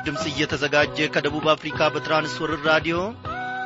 በምስራች 0.00 0.06
ድምፅ 0.06 0.22
እየተዘጋጀ 0.30 1.06
ከደቡብ 1.14 1.46
አፍሪካ 1.52 1.88
በትራንስወርር 1.94 2.60
ራዲዮ 2.68 2.96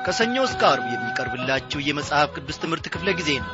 ከሰኞ 0.05 0.37
እስከ 0.47 0.63
አርብ 0.69 0.87
የሚቀርብላችሁ 0.93 1.79
የመጽሐፍ 1.83 2.29
ቅዱስ 2.37 2.57
ትምህርት 2.63 2.87
ክፍለ 2.95 3.09
ጊዜ 3.19 3.31
ነው። 3.39 3.53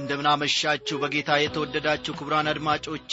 እንደምናመሻችሁ 0.00 0.98
በጌታ 1.02 1.30
የተወደዳችሁ 1.38 2.14
ክቡራን 2.18 2.50
አድማጮቼ 2.50 3.12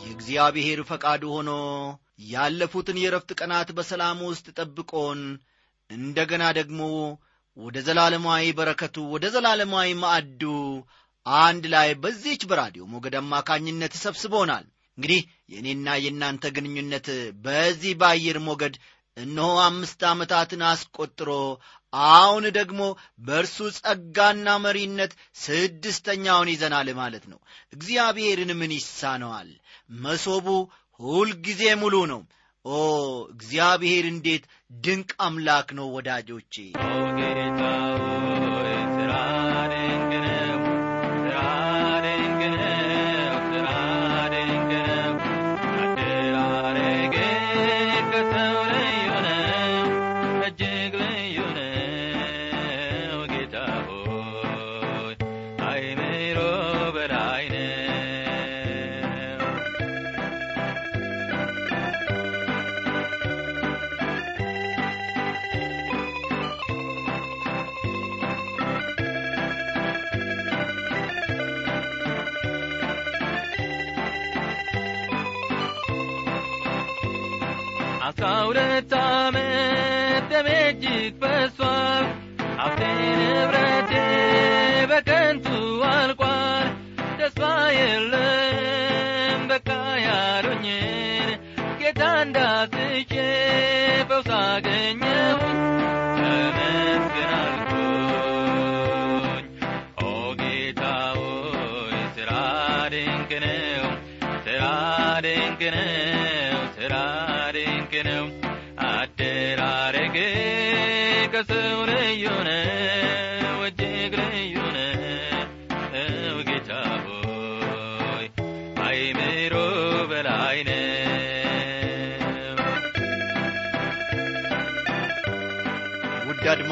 የእግዚአብሔር 0.00 0.82
ፈቃዱ 0.90 1.24
ሆኖ 1.34 1.52
ያለፉትን 2.32 2.98
የረፍት 3.00 3.32
ቀናት 3.40 3.70
በሰላም 3.78 4.20
ውስጥ 4.28 4.46
ጠብቆን 4.58 5.22
እንደ 5.90 6.20
ገና 6.30 6.44
ደግሞ 6.58 6.82
ወደ 7.56 7.76
ዘላለማዊ 7.86 8.46
በረከቱ 8.58 8.96
ወደ 9.12 9.26
ዘላለማዊ 9.34 9.90
ማዕዱ 10.00 10.42
አንድ 11.26 11.64
ላይ 11.74 11.88
በዚህች 12.02 12.42
በራዲዮ 12.50 12.82
ሞገድ 12.90 13.14
አማካኝነት 13.20 13.94
ሰብስቦናል 14.02 14.66
እንግዲህ 14.98 15.20
የእኔና 15.52 15.88
የእናንተ 16.02 16.44
ግንኙነት 16.56 17.08
በዚህ 17.44 17.94
በአየር 18.00 18.38
ሞገድ 18.46 18.76
እነሆ 19.16 19.50
አምስት 19.64 20.00
ዓመታትን 20.10 20.62
አስቆጥሮ 20.70 21.30
አሁን 22.14 22.44
ደግሞ 22.56 22.80
በእርሱ 23.26 23.68
ጸጋና 23.78 24.56
መሪነት 24.64 25.12
ስድስተኛውን 25.42 26.50
ይዘናል 26.52 26.88
ማለት 27.00 27.24
ነው። 27.32 27.38
እግዚአብሔርን 27.72 28.52
ምን 28.60 28.72
ይሳነዋል? 28.76 29.48
መሶቡ 30.02 30.46
ሁልጊዜ 31.00 31.62
ሙሉ 31.82 31.96
ነው። 32.12 32.20
ኦ 32.64 32.76
እግዚአብሔር 33.32 34.04
እንዴት 34.12 34.44
ድንቅ 34.84 35.10
አምላክ 35.20 35.68
ነው 35.78 35.88
ወዳጆቼ 35.96 36.54
አስራ 78.06 78.26
ሁለት 78.46 78.92
ዓመት 79.02 79.44
ደሜ 80.32 80.48
እጅግ 80.66 81.14
ፈሷል፣ 81.22 82.04
ሀብቴ 82.58 82.80
ንብረቴ 83.20 83.92
በከንቱ 84.90 85.46
አልቋል። 85.90 86.68
ተስፋ 87.18 87.40
የለም 87.78 89.40
በቃ 89.50 89.68
ያሉኝን 90.06 91.30
ጌታ 91.80 92.02
እንዳስቼ 92.22 93.12
ፈውስ 94.10 94.30
አገኘሁኝ። 94.40 95.60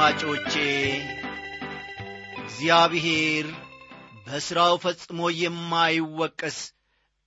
አድማጮቼ 0.07 0.55
እግዚአብሔር 2.41 3.47
በሥራው 4.25 4.75
ፈጽሞ 4.83 5.21
የማይወቀስ 5.35 6.59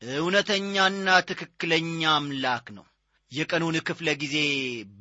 እውነተኛና 0.01 1.15
ትክክለኛ 1.29 2.01
አምላክ 2.13 2.65
ነው። 2.75 2.85
የቀኑን 3.31 3.77
ክፍለ 3.87 4.13
ጊዜ 4.23 4.35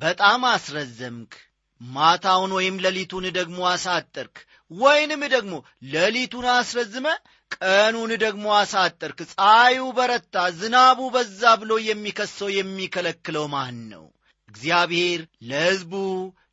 በጣም 0.01 0.47
አስረዘምክ። 0.51 1.35
ማታውን 1.81 2.55
ወይም 2.57 2.81
ሌሊቱን 2.85 3.27
ደግሞ 3.37 3.59
አሳጠርክ 3.73 4.37
ወይንም 4.71 5.23
ደግሞ 5.35 5.53
ሌሊቱን 5.93 6.47
አስረዝመ 6.55 7.07
ቀኑን 7.57 8.13
ደግሞ 8.25 8.47
አሳጠርክ። 8.61 9.21
ፀሐዩ 9.31 9.85
በረታ 9.97 10.47
ዝናቡ 10.59 11.11
በዛ 11.15 11.53
ብሎ 11.61 11.79
የሚከሰው 11.85 12.51
የሚከለክለው 12.57 13.47
ማን 13.53 13.79
ነው? 13.93 14.05
እግዚአብሔር 14.49 15.21
ለሕዝቡ 15.49 15.93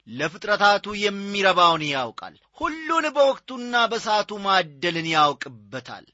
ለፍጥረታቱ 0.08 0.94
የሚረባውን 1.00 1.82
ያውቃል። 1.90 2.34
ሁሉን 2.60 3.06
በወቅቱና 3.14 3.74
በሰዓቱ 3.92 4.30
ማደልን 4.44 5.06
ያውቅበታል። 5.12 6.04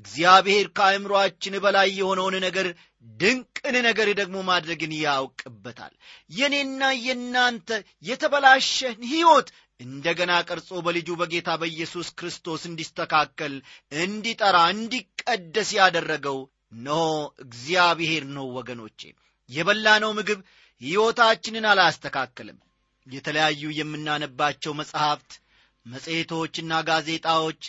እግዚአብሔር 0.00 0.66
ከአእምሮአችን 0.76 1.54
በላይ 1.64 1.88
የሆነውን 1.96 2.36
ነገር 2.46 2.68
ድንቅን 3.06 3.76
ነገር 3.86 4.08
ደግሞ 4.20 4.36
ማድረግን 4.48 4.92
ያውቅበታል። 5.00 5.92
የኔና 6.32 6.92
የእናንተ 7.00 7.68
የተበላሸን 8.04 9.02
ሕይወት 9.12 9.50
እንደገና 9.80 10.32
ቀርጾ 10.48 10.80
በልጁ 10.86 11.10
በጌታ 11.20 11.50
በኢየሱስ 11.60 12.08
ክርስቶስ 12.18 12.62
እንዲስተካከል 12.70 13.54
እንዲጠራ 13.98 14.56
እንዲቀደስ 14.74 15.70
ያደረገው 15.78 16.38
ኖ 16.86 16.98
እግዚአብሔር 17.44 18.24
ነው 18.34 18.48
ወገኖቼ። 18.58 19.00
የበላነው 19.50 20.12
ምግብ 20.18 20.40
ሕይወታችንን 20.80 21.64
አላስተካከልም 21.70 22.58
የተለያዩ 23.06 23.62
የምናነባቸው 23.76 24.72
መጽሐፍት 24.80 25.30
መጽሔቶችና 25.86 26.72
ጋዜጣዎች 26.88 27.62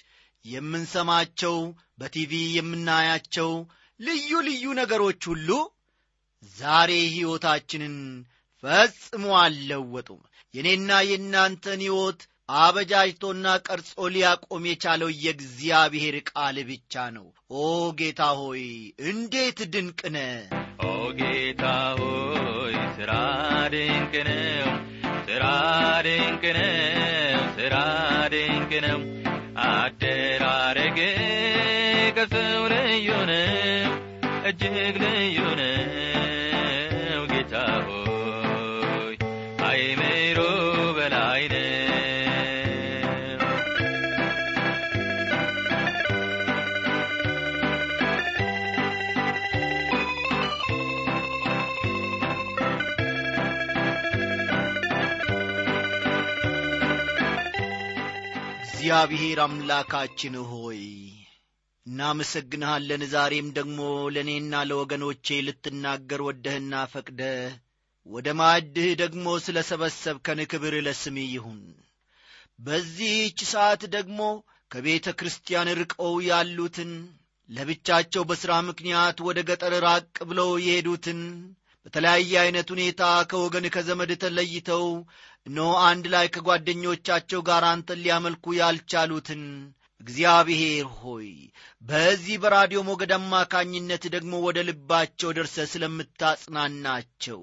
የምንሰማቸው 0.46 1.56
በቲቪ 2.00 2.34
የምናያቸው 2.56 3.52
ልዩ 4.00 4.30
ልዩ 4.48 4.66
ነገሮች 4.80 5.22
ሁሉ 5.32 5.50
ዛሬ 6.56 6.92
ሕይወታችንን 7.14 7.96
ፈጽሞ 8.64 9.26
አልለወጡም። 9.42 10.22
የእኔና 10.54 10.92
የእናንተን 11.10 11.82
ሕይወት 11.86 12.22
አበጃጅቶና 12.50 13.48
ቀርጾ 13.66 14.08
ሊያቆም 14.14 14.64
የቻለው 14.70 15.10
የእግዚአብሔር 15.24 16.16
ቃል 16.32 16.58
ብቻ 16.70 17.04
ነው። 17.18 17.28
ኦ 17.56 17.68
ጌታ 18.00 18.24
ሆይ 18.40 18.64
እንዴት 19.12 19.60
ድንቅ 19.74 20.02
ነ 20.16 20.20
ኦ 20.86 20.92
ጌታ 21.20 21.64
ሆይ 22.02 22.76
ስራ 22.98 23.12
ድንቅ 23.76 24.14
ስራ 25.42 25.50
ድንቅ 26.06 26.44
ነው፣ 26.56 27.38
ስራ 27.56 27.76
ድንቅ 28.34 28.72
ነው። 28.84 29.00
አደራረግህ 29.64 31.16
ከሰው 32.18 32.62
ልዩ 32.74 33.08
ነው፣ 33.30 33.88
እጅግ 34.46 34.76
ልዩ 35.04 35.41
እግዚአብሔር 58.82 59.40
አምላካችን 59.42 60.36
ሆይ 60.52 60.80
እናመሰግንሃለን። 61.86 63.02
ዛሬም 63.12 63.48
ደግሞ 63.58 63.80
ለእኔና 64.14 64.62
ለወገኖቼ 64.70 65.36
ልትናገር 65.48 66.22
ወደህና 66.28 66.82
ፈቅደ 66.94 67.22
ወደ 68.06 68.28
ማዕድህ 68.40 68.90
ደግሞ 69.04 69.36
ስለ 69.46 69.64
ሰበሰብከን 69.70 70.42
ክብር 70.54 70.76
ለስም 70.88 71.18
ይሁን። 71.26 71.62
በዚህች 72.60 73.40
ሰዓት 73.52 73.84
ደግሞ 73.96 74.20
ከቤተ 74.72 75.14
ክርስቲያን 75.20 75.74
ርቀው 75.82 76.16
ያሉትን 76.30 76.92
ለብቻቸው 77.50 78.26
በሥራ 78.30 78.54
ምክንያት 78.70 79.20
ወደ 79.28 79.40
ገጠር 79.50 79.76
ራቅ 79.88 80.16
ብለው 80.30 80.52
የሄዱትን 80.66 81.22
በተለያየ 81.86 82.34
ዐይነት 82.40 82.68
ሁኔታ 82.74 83.04
ከወገን 83.30 83.68
ከዘመድ 83.70 84.12
ተለይተው 84.22 84.84
እነሆ 85.46 85.70
አንድ 85.86 86.06
ላይ 86.14 86.26
ከጓደኞቻቸው 86.34 87.40
ጋር 87.48 87.64
አንተን 87.70 88.02
ሊያመልኩ 88.04 88.54
ያልቻሉትን 88.58 89.44
እግዚአብሔር 90.02 90.86
ሆይ 91.00 91.28
በዚህ 91.84 92.36
በራዲዮ 92.44 92.80
ሞገድ 92.88 93.12
አማካኝነት 93.18 94.04
ደግሞ 94.14 94.34
ወደ 94.46 94.60
ልባቸው 94.68 95.34
ደርሰ 95.38 95.66
ስለምታጽናናቸው 95.72 97.42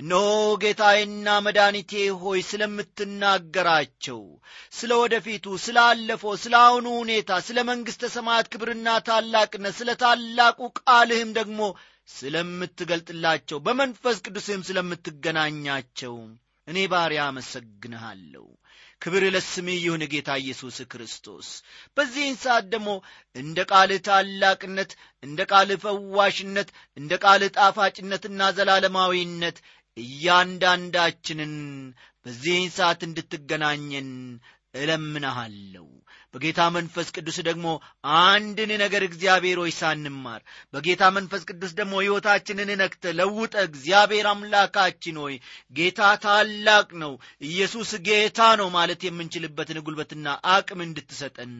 እነሆ 0.00 0.28
ጌታዬና 0.62 1.36
መድኃኒቴ 1.46 1.92
ሆይ 2.22 2.40
ስለምትናገራቸው 2.50 4.20
ስለ 4.78 4.92
ወደፊቱ 5.02 5.56
ስላለፈው 5.64 6.34
ስለ 6.44 6.54
አሁኑ 6.62 6.86
ሁኔታ 7.00 7.40
ስለ 7.48 7.66
መንግሥተ 7.70 8.12
ሰማያት 8.16 8.48
ክብርና 8.54 8.96
ታላቅነት 9.08 9.76
ስለ 9.80 9.92
ታላቁ 10.04 10.70
ቃልህም 10.80 11.32
ደግሞ 11.40 11.60
ስለምትገልጥላቸው 12.14 13.60
በመንፈስ 13.66 14.16
ቅዱስህም 14.26 14.64
ስለምትገናኛቸው 14.68 16.16
እኔ 16.68 16.78
ባሪያ 16.92 17.22
አመሰግንሃለሁ። 17.28 18.44
ክብር 19.02 19.22
ለስምህ 19.34 19.78
ይሁን 19.78 20.02
ጌታ 20.12 20.30
ኢየሱስ 20.42 20.76
ክርስቶስ። 20.92 21.48
በዚህን 21.96 22.36
ሰዓት 22.44 22.66
ደግሞ 22.74 22.90
እንደ 23.36 23.58
ቃልህ 23.72 24.00
ታላቅነት 24.06 24.92
እንደ 25.22 25.40
ቃልህ 25.50 25.78
ፈዋሽነት 25.84 26.68
እንደ 26.96 27.12
ቃልህ 27.24 27.52
ጣፋጭነትና 27.58 28.50
ዘላለማዊነት 28.56 29.58
እያንዳንዳችንን 29.96 31.54
በዚህን 32.26 32.70
ሰዓት 32.76 33.00
እንድትገናኘን 33.06 34.10
እለምንሃለሁ። 34.74 35.86
በጌታ 36.34 36.60
መንፈስ 36.74 37.08
ቅዱስ 37.16 37.36
ደግሞ 37.48 37.66
አንድን 38.20 38.70
ነገር 38.82 39.02
እግዚአብሔር 39.06 39.58
ሆይ 39.62 39.72
ሳንማር 39.76 40.40
በጌታ 40.74 41.02
መንፈስ 41.16 41.42
ቅዱስ 41.50 41.72
ደግሞ 41.78 41.94
ሕይወታችንን 42.02 42.70
ነክተ 42.80 43.12
ለውጠ 43.18 43.54
እግዚአብሔር 43.68 44.26
አምላካችን 44.30 45.18
ሆይ 45.22 45.36
ጌታ 45.74 46.10
ታላቅ 46.24 46.88
ነው 47.02 47.12
ኢየሱስ 47.48 47.92
ጌታ 48.08 48.50
ነው 48.60 48.70
ማለት 48.76 49.02
የምንችልበትን 49.08 49.80
ጉልበትና 49.86 50.26
አቅም 50.54 50.82
እንድትሰጠን 50.86 51.54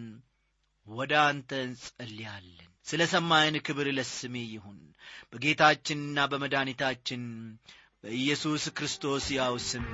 ወደ 0.86 1.12
አንተ 1.28 1.50
እንጸልያለን። 1.66 2.60
ስለ 2.86 3.02
ሰማይን 3.12 3.56
ክብር 3.66 3.86
ለስሜ 3.96 4.34
ይሁን። 4.50 4.80
በጌታችንና 5.30 6.26
በመድኃኒታችን 6.32 7.22
በኢየሱስ 8.04 8.64
ክርስቶስ 8.76 9.26
ያው 9.36 9.54
ስም 9.68 9.86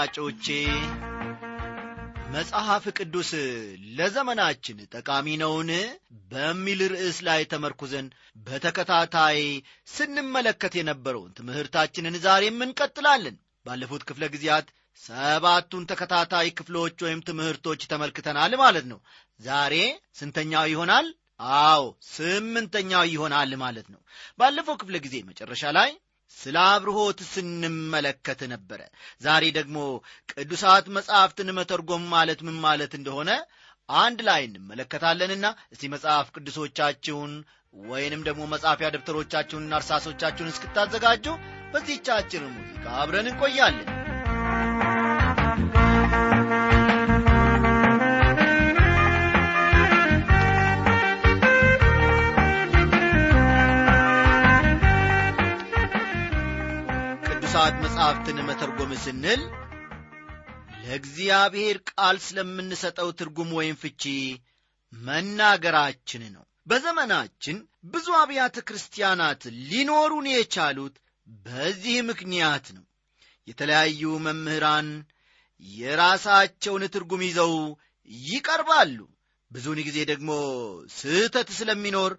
አድማጮቼ 0.00 0.46
መጽሐፍ 2.32 2.84
ቅዱስ 2.98 3.30
ለዘመናችን 3.98 4.78
ጠቃሚ 4.94 5.26
ነውን? 5.42 5.70
በሚል 6.32 6.80
ርዕስ 6.92 7.18
ላይ 7.28 7.40
ተመርኩዘን 7.44 8.06
በተከታታይ 8.46 9.40
ስንመለከት 9.88 10.74
የነበረውን 10.78 11.34
ትምህርታችንን 11.38 12.16
ዛሬም 12.26 12.58
እንቀጥላለን። 12.66 13.36
ባለፉት 13.66 14.04
ክፍለ 14.10 14.26
ጊዜያት 14.34 14.68
ሰባቱን 15.02 15.88
ተከታታይ 15.90 16.50
ክፍሎች 16.58 16.96
ወይም 17.06 17.22
ትምህርቶች 17.22 17.82
ተመልክተናል 17.92 18.54
ማለት 18.56 18.86
ነው። 18.92 19.00
ዛሬ 19.40 19.74
ስንተኛው 20.14 20.66
ይሆናል? 20.72 21.08
አዎ 21.60 21.82
ስምንተኛው 22.12 23.06
ይሆናል 23.12 23.52
ማለት 23.56 23.88
ነው። 23.94 24.00
ባለፈው 24.38 24.78
ክፍለ 24.80 24.96
ጊዜ 25.04 25.16
መጨረሻ 25.28 25.64
ላይ 25.76 25.90
ስለ 26.36 26.56
አብርሆት 26.70 27.20
ስንመለከት 27.30 28.40
ነበረ። 28.52 28.80
ዛሬ 29.22 29.44
ደግሞ 29.58 29.76
ቅዱሳት 30.32 30.86
መጻሕፍትን 30.96 31.50
መተርጎም 31.58 32.04
ማለት 32.14 32.42
ምን 32.48 32.56
ማለት 32.64 32.92
እንደሆነ 32.98 33.30
አንድ 33.88 34.18
ላይ 34.28 34.42
እንመለከታለንና 34.48 35.46
እስቲ 35.72 35.90
መጽሐፍ 35.92 36.26
ቅዱሶቻችሁን 36.34 37.32
ወይንም 37.74 38.22
ደግሞ 38.28 38.42
መጻፊያ 38.52 38.88
ደብተሮቻችሁንና 38.94 39.74
እርሳሶቻችሁን 39.80 40.52
እስክታዘጋጁ 40.52 41.26
በዚህቻችን 41.72 42.44
ሙዚቃ 42.56 42.86
አብረን 43.00 43.30
እንቆያለን 43.32 43.88
መጻሕፍትን 58.08 58.38
መተርጎም 58.48 58.92
ስንል 59.02 59.40
ለእግዚአብሔር 60.82 61.76
ቃል 61.90 62.16
ስለምንሰጠው 62.26 63.08
ትርጉም 63.18 63.50
ወይም 63.58 63.76
ፍቺ 63.80 64.02
መናገራችን 64.92 66.22
ነው። 66.34 66.44
በዘመናችን 66.66 67.56
ብዙ 67.92 68.06
አብያተ 68.20 68.56
ክርስቲያናት 68.68 69.42
ሊኖሩን 69.68 70.26
የቻሉት 70.30 70.96
በዚህ 71.44 71.98
ምክንያት 72.10 72.66
ነው። 72.76 72.84
የተለያዩ 73.48 74.14
መምህራን 74.26 74.88
የራሳቸውን 75.62 76.86
ትርጉም 76.94 77.24
ይዘው 77.28 77.54
ይቀርባሉ። 78.26 78.98
ብዙውን 79.50 79.82
ጊዜ 79.88 79.98
ደግሞ 80.12 80.30
ስህተት 80.96 81.50
ስለሚኖር 81.58 82.14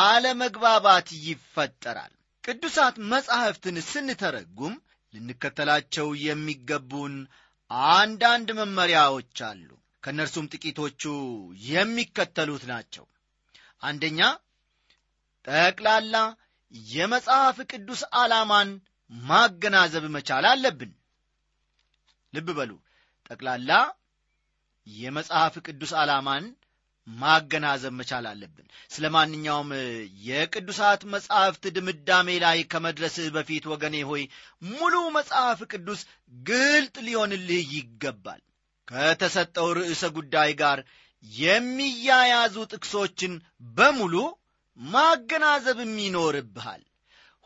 አለመግባባት 0.00 1.08
ይፈጠራል። 1.26 2.12
ቅዱሳት 2.44 2.98
መጻሕፍትን 3.10 3.78
ስንተረጉም 3.84 4.74
ልንከተላቸው 5.14 6.08
የሚገቡን 6.24 7.14
አንዳንድ 7.92 8.48
መመሪያዎች 8.60 9.36
አሉ። 9.48 9.68
ከእነርሱም 10.02 10.48
ጥቂቶቹ 10.52 11.02
የሚከተሉት 11.68 12.64
ናቸው። 12.70 13.04
አንደኛ 13.82 14.20
ጠቅላላ 15.44 16.16
የመጽሐፍ 16.92 17.56
ቅዱስ 17.70 18.02
ዓላማን 18.16 18.68
ማገናዘብ 19.10 20.04
መቻል 20.14 20.44
አለብን። 20.50 20.92
ልብ 22.32 22.48
በሉ 22.58 22.70
ጠቅላላ 23.30 23.72
የመጽሐፍ 24.86 25.54
ቅዱስ 25.66 25.92
ዓላማን 26.00 26.44
ማገናዘብ 27.08 27.92
መቻል 27.98 28.26
አለብን። 28.30 28.66
ስለ 28.90 29.04
ማንኛውም 29.14 29.70
የቅዱሳት 30.26 31.02
መጻሕፍት 31.12 31.64
ድምዳሜ 31.76 32.28
ላይ 32.44 32.58
ከመድረስህ 32.72 33.28
በፊት 33.34 33.64
ወገኔ 33.72 33.96
ሆይ 34.10 34.22
ሙሉ 34.70 34.94
መጽሐፍ 35.16 35.60
ቅዱስ 35.72 36.02
ግልጥ 36.44 36.96
ሊሆንልህ 37.06 37.66
ይገባል። 37.76 38.40
ከተሰጠው 38.88 39.68
ርዕሰ 39.78 40.02
ጉዳይ 40.16 40.50
ጋር 40.62 40.78
የሚያያዙ 41.24 42.56
ጥቅሶችን 42.72 43.34
በሙሉ 43.76 44.14
ማገናዘብም 44.78 45.92
ይኖርብሃል። 46.04 46.82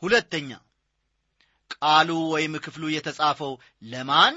ሁለተኛ 0.03 0.51
ቃሉ 1.75 2.11
ወይም 2.33 2.55
ክፍሉ 2.65 2.85
የተጻፈው 2.93 3.53
ለማን 3.85 4.37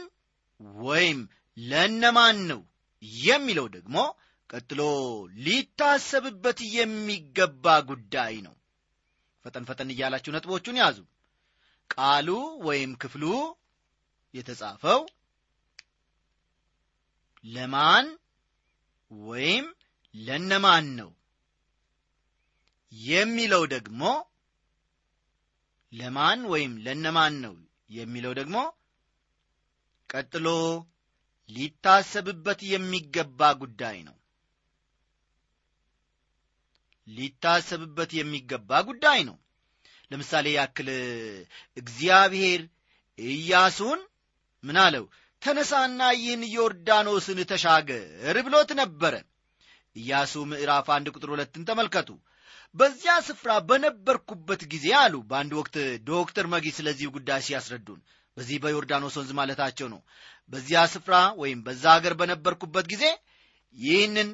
ወይም 0.84 1.20
ለነማን 1.58 2.40
ነው 2.50 2.62
የሚለው 3.24 3.68
ደግሞ 3.76 3.96
ቀጥሎ 4.52 4.82
ሊታሰብበት 5.46 6.60
የሚገባ 6.76 7.66
ጉዳይ 7.90 8.34
ነው። 8.48 8.56
ፈጠን 9.46 9.64
ፈጠን 9.70 9.92
እያላችሁ 9.94 10.32
ነጥቦቹን 10.34 10.80
ያዙ። 10.82 10.98
ቃሉ 11.90 12.30
ወይም 12.68 12.92
ክፍሉ 12.96 13.24
የተጻፈው 14.34 15.02
ለማን 17.44 18.08
ወይም 19.12 19.66
ለነማን 20.16 20.86
ነው? 21.00 21.10
የሚለው 22.94 23.64
ደግሞ 23.74 24.02
ለማን 25.94 26.40
ወይም 26.46 26.74
ለነማን 26.78 27.36
ነው 27.46 27.56
የሚለው 27.90 28.34
ደግሞ 28.40 28.58
ቀጥሎ 30.10 30.48
ሊታሰብበት 31.50 32.60
የሚገባ 32.72 33.52
ጉዳይ 33.62 33.98
ነው 34.08 34.16
ሊታሰብበት 37.08 38.12
የሚገባ 38.18 38.82
ጉዳይ 38.88 39.20
ነው። 39.30 39.38
ለምሳሌ 40.12 40.48
ያክል 40.56 40.90
እግዚአብሔር 41.78 42.62
ኢያሱን 43.20 44.00
ምን 44.64 44.78
አለው? 44.84 45.06
ተነሳና 45.42 46.02
ይህን 46.18 46.42
ዮርዳኖስን 46.56 47.40
ተሻገር 47.52 48.36
ብሎት 48.48 48.72
ነበረ። 48.82 49.14
ኢያሱ 49.96 50.34
ምዕራፍ 50.50 50.88
አንድ 50.96 51.08
ቁጥር 51.16 51.30
ሁለትን 51.34 51.64
ተመልከቱ። 51.70 52.10
በዚያ 52.76 53.14
ስፍራ 53.28 53.52
በነበርኩበት 53.70 54.62
ጊዜ 54.74 54.88
አሉ። 55.00 55.16
በአንድ 55.30 55.52
ወቅት 55.60 55.76
ዶክተር 56.10 56.46
መጊ 56.54 56.66
ስለዚህ 56.78 57.08
ጉዳይ 57.16 57.42
ሲያስረዱን 57.48 58.00
በዚህ 58.38 58.58
በዮርዳኖስ 58.64 59.16
ወንዝ 59.20 59.32
ማለታቸው 59.40 59.88
ነው። 59.94 60.02
በዚያ 60.52 60.82
ስፍራ 60.94 61.16
ወይም 61.42 61.60
በዛ 61.66 61.84
አገር 61.96 62.14
በነበርኩበት 62.22 62.86
ጊዜ 62.94 63.04
ይህንን 63.76 64.30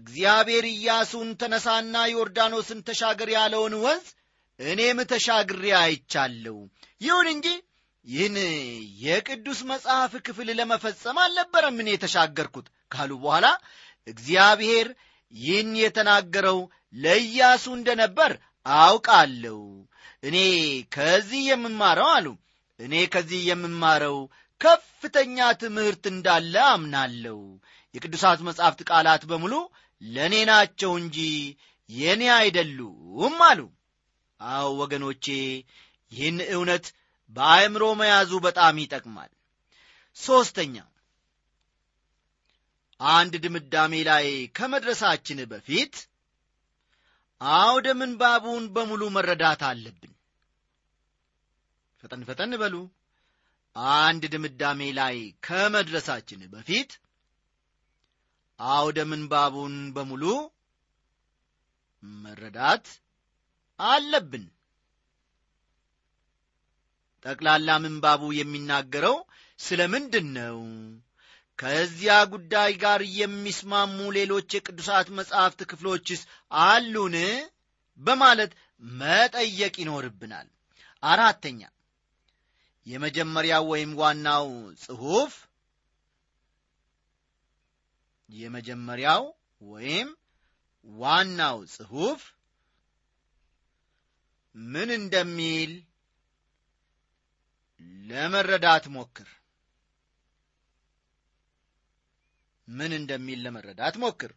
እግዚአብሔር 0.00 0.64
ኢያሱን 0.70 1.28
ተነሳና 1.40 1.96
ዮርዳኖስን 2.12 2.80
ተሻገር 2.88 3.30
ያለውን 3.36 3.74
ወንዝ 3.84 4.06
እኔም 4.60 4.98
ተሻግሬ 5.10 5.64
አይቻለሁ። 5.80 6.56
ይሁን 7.00 7.28
እንጂ 7.34 7.46
ይህን 8.06 8.36
የቅዱስ 9.04 9.60
መጽሐፍ 9.70 10.12
ክፍል 10.26 10.48
ለመፈጸም 10.58 11.18
አልነበረም 11.24 11.80
እኔ 11.82 11.88
የተሻገርኩት 11.94 12.66
ካሉ 12.90 13.10
በኋላ 13.22 13.46
እግዚአብሔር 14.06 14.88
ይህን 15.32 15.72
የተናገረው 15.82 16.58
ለኢያሱ 16.96 17.64
እንደነበር 17.78 18.32
አውቃለሁ። 18.80 19.58
እኔ 20.22 20.36
ከዚህ 20.94 21.42
የምማረው 21.50 22.08
አሉ 22.16 22.26
እኔ 22.80 22.94
ከዚህ 23.14 23.42
የምማረው 23.50 24.16
ከፍተኛ 24.60 25.38
ትምህርት 25.62 26.04
እንዳለ 26.12 26.54
አምናለሁ። 26.72 27.38
የቅዱሳት 27.94 28.40
መጻሕፍት 28.48 28.80
ቃላት 28.90 29.22
በሙሉ 29.30 29.54
ለእኔ 30.02 30.34
ናቸው 30.48 30.92
እንጂ 31.00 31.18
የእኔ 31.90 32.22
አይደሉም 32.36 33.36
አሉ። 33.48 33.60
አዎ 34.40 34.68
ወገኖቼ፣ 34.80 35.24
ይህን 36.12 36.38
እውነት 36.54 36.86
በአእምሮ 37.36 37.84
መያዙ 38.00 38.32
በጣም 38.46 38.78
ይጠቅማል። 38.82 39.30
ሦስተኛ 40.16 40.76
አንድ 43.00 43.34
ድምዳሜ 43.44 43.92
ላይ 44.08 44.26
ከመድረሳችን 44.56 45.38
በፊት 45.52 45.94
አውደ 47.40 47.88
ምንባቡን 48.00 48.64
በሙሉ 48.74 49.02
መረዳት 49.14 49.62
አለብን። 49.68 50.12
ፈጠን 52.02 52.22
ፈጠን 52.28 52.52
በሉ። 52.60 52.74
አንድ 53.98 54.22
ድምዳሜ 54.32 54.80
ላይ 54.98 55.16
ከመድረሳችን 55.46 56.40
በፊት 56.52 56.90
አውደ 58.60 58.98
ምንባቡን 59.10 59.76
በሙሉ 59.94 60.24
መረዳት 62.22 62.86
አለብን። 63.80 64.44
ጠቅላላ 67.24 67.70
ምንባቡ 67.84 68.22
የሚናገረው 68.38 69.16
ስለ 69.58 69.80
ምንድን 69.94 70.26
ነው? 70.36 70.58
ከዚያ 71.58 72.12
ጉዳይ 72.32 72.70
ጋር 72.84 73.00
የሚስማሙ 73.18 73.98
ሌሎች 74.18 74.48
የቅዱሳት 74.54 75.08
መጻሕፍት 75.18 75.60
ክፍሎችስ 75.70 76.22
አሉን? 76.62 77.16
በማለት 78.00 78.52
መጠየቅ 78.82 79.74
ይኖርብናል። 79.82 80.48
አራተኛ 81.02 81.60
የመጀመሪያው 82.86 83.64
ወይም 83.72 83.90
ዋናው 84.00 84.46
ጽሑፍ 84.82 85.32
የመጀመሪያው 88.30 89.22
ወይም 89.66 90.08
ዋናው 90.86 91.58
ጽሑፍ 91.74 92.20
ምን 94.54 94.90
እንደሚል 94.96 95.72
ለመረዳት 98.08 98.84
ሞክር። 98.94 99.28
ምን 102.68 102.92
እንደሚል 102.92 103.38
ለመረዳት 103.44 103.94
ሞክር። 104.02 104.32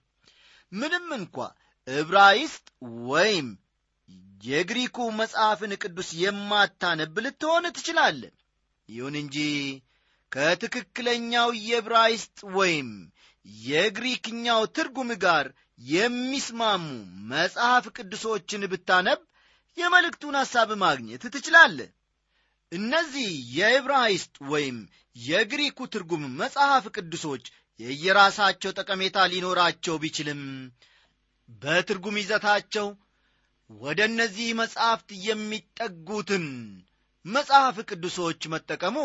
ምንም 0.71 1.07
እንኳ 1.17 1.35
ዕብራይስጥ 1.87 2.65
ወይም 3.09 3.47
የግሪኩ 4.43 4.97
መጽሐፍን 5.19 5.73
ቅዱስ 5.81 6.09
የማታነብ 6.21 7.17
ልትሆን 7.25 7.65
ትችላለህ። 7.71 8.33
ይሁን 8.89 9.15
እንጂ 9.21 9.37
ከትክክለኛው 10.31 11.49
የዕብራይስጥ 11.61 12.39
ወይም 12.55 12.89
የግሪክኛው 13.65 14.61
ትርጉም 14.75 15.09
ጋር 15.23 15.45
የሚስማሙ 15.89 16.83
መጽሐፍ 17.31 17.85
ቅዱሶችን 17.97 18.63
ብታነብ 18.71 19.19
የመልእክቱን 19.77 20.35
ሐሳብ 20.41 20.69
ማግኘት 20.83 21.23
ትችላለህ። 21.33 21.89
እነዚህ 22.71 23.29
የዕብራይስጥ 23.57 24.35
ወይም 24.51 24.77
የግሪኩ 25.23 25.79
ትርጉም 25.93 26.23
መጽሐፍ 26.39 26.85
ቅዱሶች 26.95 27.45
የየራሳቸው 27.79 28.71
ጠቀሜታ 28.79 29.17
ሊኖራቸው 29.31 29.95
ቢችልም 30.03 30.41
በትርጉም 31.61 32.19
ይዘታቸው 32.21 32.87
ወደ 33.69 33.99
እነዚህ 34.09 34.47
መጻሕፍት 34.59 35.09
የሚጠጉትን 35.27 36.45
መጽሐፍ 37.25 37.75
ቅዱሶች 37.89 38.41
መጠቀሙ 38.53 38.97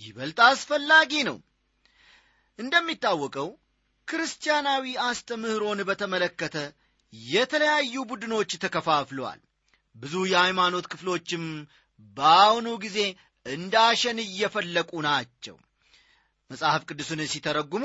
ይበልጥ 0.00 0.38
አስፈላጊ 0.46 1.12
ነው። 1.28 1.38
እንደሚታወቀው 2.58 3.48
ክርስቲያናዊ 4.10 4.84
አስተምህሮን 5.06 5.80
በተመለከተ 5.88 6.56
የተለያዩ 7.30 7.94
ቡድኖች 8.10 8.50
ተከፋፍለዋል። 8.62 9.40
ብዙ 9.96 10.14
የሃይማኖት 10.30 10.86
ክፍሎችም 10.92 11.44
በአሁኑ 12.16 12.68
ጊዜ 12.84 12.98
እንደ 13.46 13.74
አሸን 13.88 14.18
እየፈለቁ 14.24 14.90
ናቸው። 15.06 15.56
መጽሐፍ 16.50 16.82
ቅዱስን 16.88 17.20
ሲተረጉሙ 17.32 17.84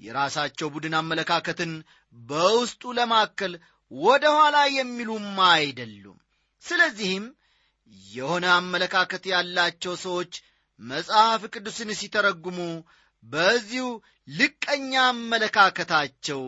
የራሳቸው 0.00 0.68
ቡድን 0.74 0.94
አመለካከትን 1.00 1.72
በውስጡ 2.16 2.92
ለማከል 2.98 3.52
ወደ 3.92 4.24
ኋላ 4.36 4.56
የሚሉም 4.76 5.26
አይደሉም። 5.50 6.18
ስለዚህም 6.62 7.26
የሆነ 8.10 8.46
አመለካከት 8.56 9.24
ያላቸው 9.32 9.94
ሰዎች 10.04 10.32
መጽሐፍ 10.80 11.42
ቅዱስን 11.54 11.90
ሲተረጉሙ 12.00 12.58
በዚሁ 13.24 13.86
ልቀኛ 14.30 14.92
አመለካከታቸው 15.08 16.42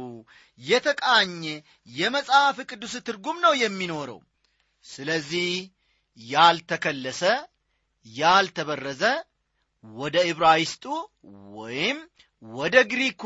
የተቃኘ 0.61 1.43
የመጽሐፍ 1.93 2.57
ቅዱስ 2.71 2.95
ትርጉም 3.07 3.39
ነው 3.45 3.55
የሚኖረው። 3.63 4.21
ስለዚህ 4.85 5.49
ያልተከለሰ፣ 6.19 7.23
ያልተበረዘ 8.07 9.03
ወደ 9.85 10.17
ዕብራይስጡ 10.31 10.85
ወይም 11.59 11.99
ወደ 12.43 12.77
ግሪኩ 12.91 13.23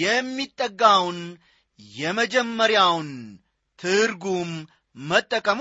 የሚጠጋውን 0.00 1.20
የመጀመሪያውን 1.80 3.10
ትርጉም 3.78 4.50
መጠቀሙ 4.96 5.60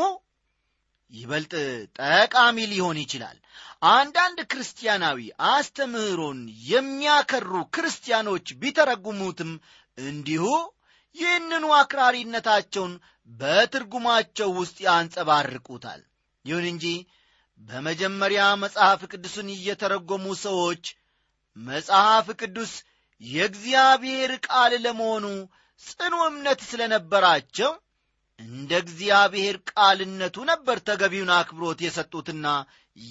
ይበልጥ 1.13 1.53
ጠቃሚ 2.01 2.57
ሊሆን 2.71 2.97
ይችላል። 3.03 3.37
አንዳንድ 3.91 4.39
ክርስቲያናዊ 4.51 5.19
አስተምህሮን 5.51 6.39
የሚያከሩ 6.69 7.61
ክርስቲያኖች 7.75 8.47
ቢተረጉሙትም 8.61 9.51
እንዲሁ 9.97 10.43
ይህንኑ 11.15 11.65
አክራሪነታቸውን 11.77 12.93
በትርጉማቸው 13.29 14.49
ውስጥ 14.59 14.77
ያንጸባርቁታል። 14.87 16.01
ይሁን 16.45 16.65
እንጂ 16.71 16.85
በመጀመሪያ 17.59 18.41
መጽሐፍ 18.61 19.01
ቅዱስን 19.11 19.47
እየተረጎሙ 19.55 20.25
ሰዎች 20.43 20.83
መጽሐፍ 21.57 22.27
ቅዱስ 22.41 22.73
የእግዚአብሔር 23.21 24.31
ቃል 24.47 24.73
ለመሆኑ 24.83 25.25
ጽኑ 25.81 26.15
እምነት 26.29 26.61
ስለነበራቸው 26.69 27.71
እንደ 28.39 28.71
እግዚአብሔር 28.83 29.55
ቃልነቱ 29.71 30.37
ነበር 30.51 30.77
ተገቢውን 30.87 31.31
አክብሮት 31.37 31.79
የሰጡትና 31.85 32.47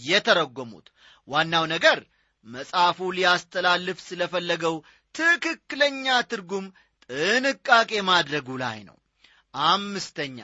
የተረጎሙት። 0.06 0.86
ዋናው 1.28 1.64
ነገር 1.74 1.98
መጽሐፉ 2.46 3.08
ሊያስተላልፍ 3.16 3.98
ስለፈለገው 4.06 4.76
ትክክለኛ 5.14 6.06
ትርጉም 6.30 6.66
ጥንቃቄ 7.10 7.90
ማድረጉ 8.08 8.48
ላይ 8.62 8.78
ነው። 8.88 8.96
አምስተኛ 9.64 10.38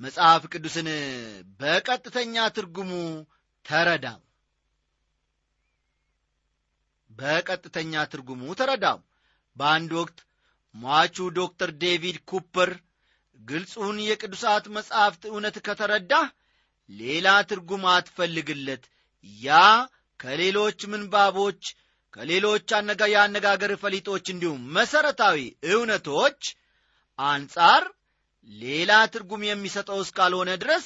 መጽሐፍ 0.00 0.42
ቅዱስን 0.52 0.88
በቀጥተኛ 1.60 2.44
ትርጉሙ 2.56 2.92
ተረዳው። 3.64 4.20
በቀጥተኛ 7.10 8.02
ትርጉሙ 8.12 8.42
ተረዳው። 8.60 8.98
በአንድ 9.56 9.90
ወቅት 10.00 10.18
ሟቹ 10.74 11.16
ዶክተር 11.38 11.70
ዴቪድ 11.82 12.18
ኩፐር 12.30 12.70
ግልጹን 13.40 13.98
የቅዱሳት 14.02 14.64
መጻሕፍት 14.76 15.22
እውነት 15.30 15.56
ከተረዳህ 15.66 16.26
ሌላ 16.90 17.28
ትርጉም 17.50 17.84
አትፈልግለት፣ 17.92 18.84
ያ 19.40 19.58
ከሌሎች 20.20 20.80
ምንባቦች 20.92 21.62
ከሌሎች 22.14 22.70
የአነጋገር 23.12 23.72
ፈሊጦች 23.82 24.26
እንዲሁም 24.32 24.62
መሠረታዊ 24.76 25.38
እውነቶች 25.72 26.40
አንጻር 27.18 27.84
ሌላ 28.50 28.92
ትርጉም 29.14 29.42
የሚሰጠው 29.46 29.98
እስካልሆነ 30.04 30.50
ድረስ 30.62 30.84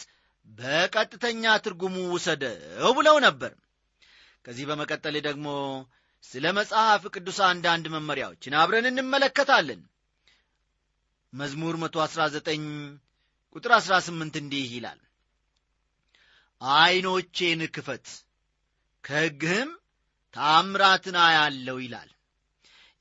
በቀጥተኛ 0.48 1.52
ትርጉሙ 1.64 1.96
ውሰደው 2.14 2.90
ብለው 2.98 3.16
ነበር። 3.26 3.52
ከዚህ 4.44 4.64
በመቀጠል 4.70 5.16
ደግሞ 5.26 5.46
ስለ 6.24 6.46
መጽሐፍ 6.58 7.02
ቅዱስ 7.14 7.38
አንዳንድ 7.48 7.86
መመሪያዎችን 7.94 8.56
አብረን 8.60 8.86
እንመለከታለን። 8.90 9.80
መዝሙር 11.34 11.74
119 11.78 12.66
ቁጥር 13.56 13.72
18 13.78 14.36
እንዲህ 14.40 14.66
ይላል፣ 14.74 15.00
ዐይኖቼን 16.62 17.62
ክፈት 17.74 18.06
ከሕግህም 19.04 19.70
ታምራትን 20.34 21.16
አያለው 21.24 21.78
ይላል። 21.84 22.10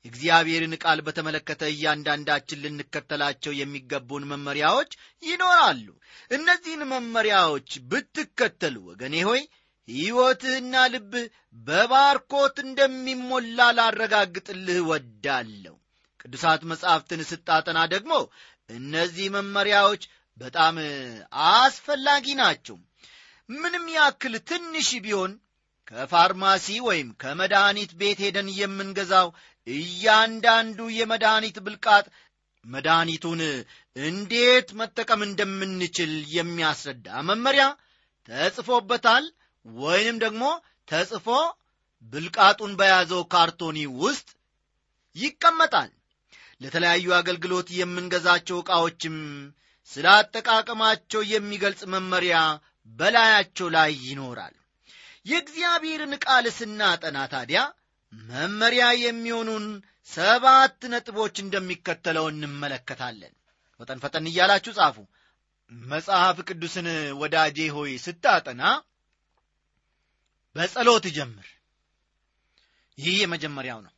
የእግዚአብሔርን 0.04 0.74
ቃል 0.82 0.98
በተመለከተ 1.06 1.62
እያንዳንዳችን 1.70 2.60
ልንከተላቸው 2.64 3.52
የሚገቡን 3.58 4.24
መመሪያዎች 4.32 4.90
ይኖራሉ። 5.22 5.86
እነዚህን 6.30 6.82
መመሪያዎች 6.90 7.70
ብትከተሉ 7.90 8.76
ወገኔ 8.90 9.16
ሆይ 9.28 9.42
ሕይወትህና 9.88 10.74
ልብህ 10.92 11.24
በባርኮት 11.66 12.56
እንደሚሞላ 12.66 13.58
ላረጋግጥልህ 13.78 14.78
ወዳለሁ 14.90 15.74
ቅዱሳት 16.24 16.62
መጻሕፍትን 16.70 17.20
ስታጠና 17.30 17.78
ደግሞ 17.94 18.12
እነዚህ 18.70 19.26
መመሪያዎች 19.34 20.02
በጣም 20.38 20.76
አስፈላጊ 21.54 22.26
ናቸው። 22.40 22.76
ምንም 23.48 23.84
ያክል 23.96 24.34
ትንሽ 24.50 24.88
ቢሆን 25.04 25.32
ከፋርማሲ 25.88 26.66
ወይም 26.86 27.08
ከመድኃኒት 27.22 27.90
ቤት 28.00 28.18
ሄደን 28.24 28.48
የምንገዛው 28.58 29.28
እያንዳንዱ 29.66 30.78
የመድኃኒት 30.98 31.56
ብልቃጥ 31.66 32.06
መድኃኒቱን 32.64 33.40
እንዴት 33.96 34.68
መጠቀም 34.80 35.20
እንደምንችል 35.26 36.12
የሚያስረዳ 36.36 37.08
መመሪያ 37.30 37.64
ተጽፎበታል 38.28 39.24
ወይንም 39.66 40.16
ደግሞ 40.24 40.44
ተጽፎ 40.88 41.26
ብልቃጡን 42.12 42.72
በያዘው 42.80 43.22
ካርቶኒ 43.34 43.78
ውስጥ 44.00 44.28
ይቀመጣል 45.16 45.90
ለተለያዩ 46.64 47.06
አገልግሎት 47.16 47.68
የምንገዛቸው 47.78 48.58
ዕቃዎችም 48.62 49.16
ስለ 49.90 50.06
አጠቃቀማቸው 50.12 51.22
የሚገልጽ 51.30 51.82
መመሪያ 51.94 52.36
በላያቸው 52.90 53.68
ላይ 53.74 53.90
ይኖራል። 54.06 54.54
የእግዚአብሔርን 55.26 56.14
ቃል 56.24 56.46
ስናጠና 56.56 57.18
ታዲያ 57.32 57.60
መመሪያ 58.12 58.84
የሚሆኑን 59.02 59.66
ሰባት 60.08 60.80
ነጥቦች 60.92 61.36
እንደሚከተለው 61.44 62.26
እንመለከታለን። 62.32 63.34
ፈጠን 63.80 64.00
ፈጠን 64.02 64.28
እያላችሁ 64.30 64.72
ጻፉ። 64.78 64.96
መጽሐፍ 65.88 66.38
ቅዱስን 66.48 66.88
ወዳጄ 67.20 67.58
ሆይ 67.76 67.92
ስታጠና 68.04 68.62
በጸሎት 70.56 71.06
ጀምር። 71.16 71.48
ይህ 72.98 73.16
የመጀመሪያው 73.22 73.80
ነው። 73.86 73.92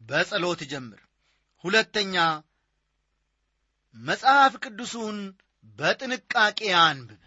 በጸሎት 0.00 0.60
ጀምር 0.70 1.00
ሁለተኛ 1.64 2.16
መጽሐፍ 3.96 4.52
ቅዱሱን 4.64 5.16
በጥንቃቄ 5.78 6.58
አንብብ። 6.80 7.22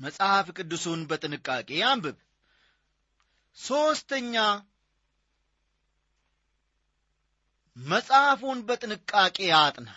መጽሐፍ 0.00 0.46
ቅዱሱን 0.56 1.00
በጥንቃቄ 1.10 1.70
አንብብ። 1.82 2.16
ሦስተኛ 3.58 4.34
መጽሐፉን 7.76 8.58
በጥንቃቄ 8.68 9.38
አጥና። 9.56 9.88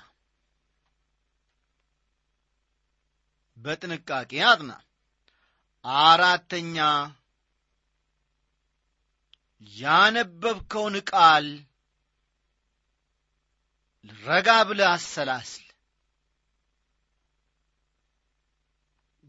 በጥንቃቄ 3.57 4.31
አጥና። 4.49 4.71
አራተኛ 6.03 6.77
ያነበብከውን 9.61 10.95
ቃል 11.09 11.47
ረጋ 14.23 14.49
ብለ 14.67 14.81
አሰላስል። 14.91 15.65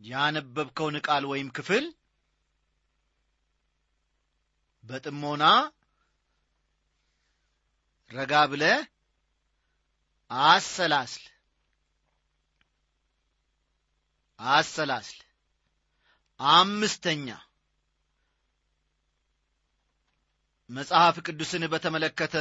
ያነበብከውን 0.01 0.97
ቃል 1.07 1.25
ወይም 1.31 1.49
ክፍል 1.57 1.85
በጥሞና 4.85 5.45
ረጋ 8.11 8.35
ብለ 8.53 8.65
አሰላስል። 10.31 11.27
አሰላስል። 14.41 15.19
አምስተኛ 16.41 17.29
መጽሐፍ 20.71 21.17
ቅዱስን 21.27 21.63
በተመለከተ 21.73 22.37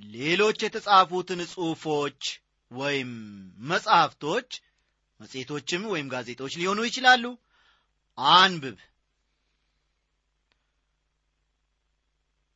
ሌሎች 0.00 0.58
የተጻፉትን 0.64 1.40
ጽሑፎች 1.52 2.20
ወይም 2.70 3.10
መጽሐፍቶች 3.64 4.48
መጽሔቶችም 5.20 5.82
ወይም 5.92 6.06
ጋዜጦች 6.08 6.52
ሊሆኑ 6.60 6.80
ይችላሉ። 6.86 7.24
አንብብ። 8.38 8.78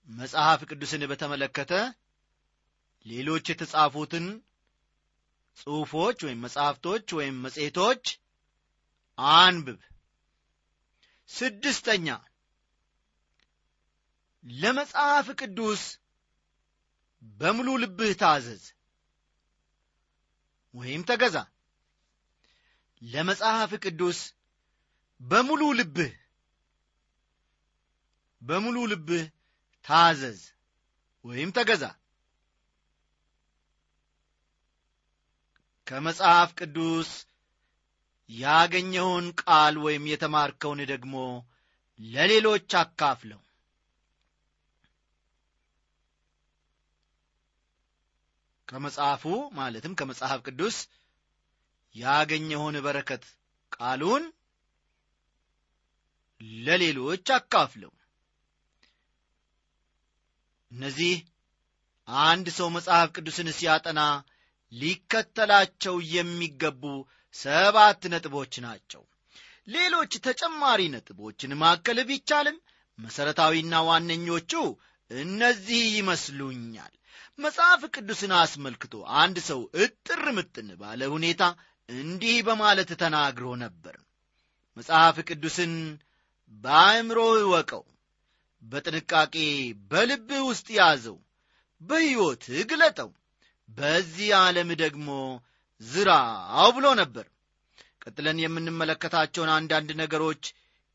መጽሐፍ 0.08 0.60
ቅዱስን 0.70 1.02
በተመለከተ 1.10 1.72
ሌሎች 3.06 3.44
የተጻፉትን 3.50 4.26
ጽሑፎች 5.56 6.18
ወይም 6.26 6.42
መጽሐፍቶች 6.46 7.06
ወይም 7.18 7.36
መጽሔቶች 7.42 8.04
አንብብ። 9.38 9.78
ስድስተኛ 11.30 12.08
ለመጽሐፍ 14.44 15.26
ቅዱስ 15.40 15.82
በሙሉ 17.22 17.68
ልብህ 17.82 18.12
ታዘዝ 18.20 18.62
ወይም 20.74 21.02
ተገዛ። 21.02 21.36
ለመጽሐፍ 23.02 23.72
ቅዱስ 23.84 24.18
በሙሉ 25.20 25.62
ልብህ 25.78 26.12
በሙሉ 28.42 28.76
ልብህ 28.92 29.24
ታዘዝ 29.84 30.40
ወይም 31.24 31.50
ተገዛ። 31.50 31.84
ከመጽሐፍ 35.86 36.50
ቅዱስ 36.58 37.10
ያገኘውን 38.30 39.26
ቃል 39.40 39.74
ወይም 39.78 40.04
የተማርከውን 40.06 40.80
ደግሞ 40.86 41.14
ለሌሎች 42.00 42.70
አካፍለው 42.82 43.40
ከመጽሐፉ 48.70 49.24
ማለትም 49.52 49.96
ከመጽሐፍ 49.98 50.40
ቅዱስ 50.46 50.76
ያገኘውን 51.94 52.76
በረከት 52.84 53.24
ቃሉን 53.72 54.24
ለሌሎች 56.62 57.26
አካፍለው። 57.36 57.92
እነዚህ 60.72 61.14
አንድ 62.28 62.46
ሰው 62.58 62.68
መጽሐፍ 62.76 63.08
ቅዱስን 63.16 63.48
ሲያጠና 63.58 64.00
ሊከተላቸው 64.72 65.96
የሚገቡ 66.14 66.82
ሰባት 67.34 68.02
ነጥቦች 68.12 68.54
ናቸው። 68.66 69.02
ሌሎች 69.68 70.12
ተጨማሪ 70.26 70.80
ነጥቦችን 70.94 71.58
ማከል 71.62 71.98
ቢቻልም 72.08 72.56
መሠረታዊና 72.98 73.74
ዋነኞቹ 73.88 74.52
እነዚህ 75.10 75.82
ይመስሉኛል 75.98 76.94
መጽሐፍ 77.40 77.82
ቅዱስን 77.94 78.32
አስመልክቶ 78.38 78.94
አንድ 79.20 79.36
ሰው 79.48 79.60
እጥር 79.82 80.24
ምጥን 80.36 80.68
ባለ 80.80 81.00
ሁኔታ 81.12 81.42
እንዲህ 81.88 82.36
በማለት 82.48 82.90
ተናግሮ 83.02 83.46
ነበር። 83.62 83.96
መጽሐፍ 84.76 85.16
ቅዱስን 85.28 85.72
በአእምሮ 86.64 87.18
እወቀው 87.40 87.84
በጥንቃቄ 88.62 89.34
በልብህ 89.90 90.42
ውስጥ 90.48 90.68
ያዘው 90.78 91.16
በሕይወትህ 91.80 92.60
ግለጠው 92.70 93.10
በዚህ 93.68 94.30
ዓለም 94.40 94.70
ደግሞ 94.82 95.08
ዝራው 95.80 96.70
ብሎ 96.76 96.86
ነበር። 97.00 97.26
ቀጥለን 98.02 98.38
የምንመለከታቸውን 98.42 99.50
አንዳንድ 99.56 99.90
ነገሮች 100.02 100.44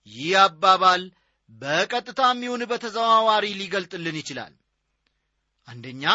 ይህ 0.07 0.33
አባባል 0.43 1.03
በቀጥታም 1.51 2.39
ይሁን 2.45 2.61
በተዘዋዋሪ 2.71 3.45
ሊገልጥልን 3.59 4.17
ይችላል። 4.21 4.53
አንደኛ 5.67 6.05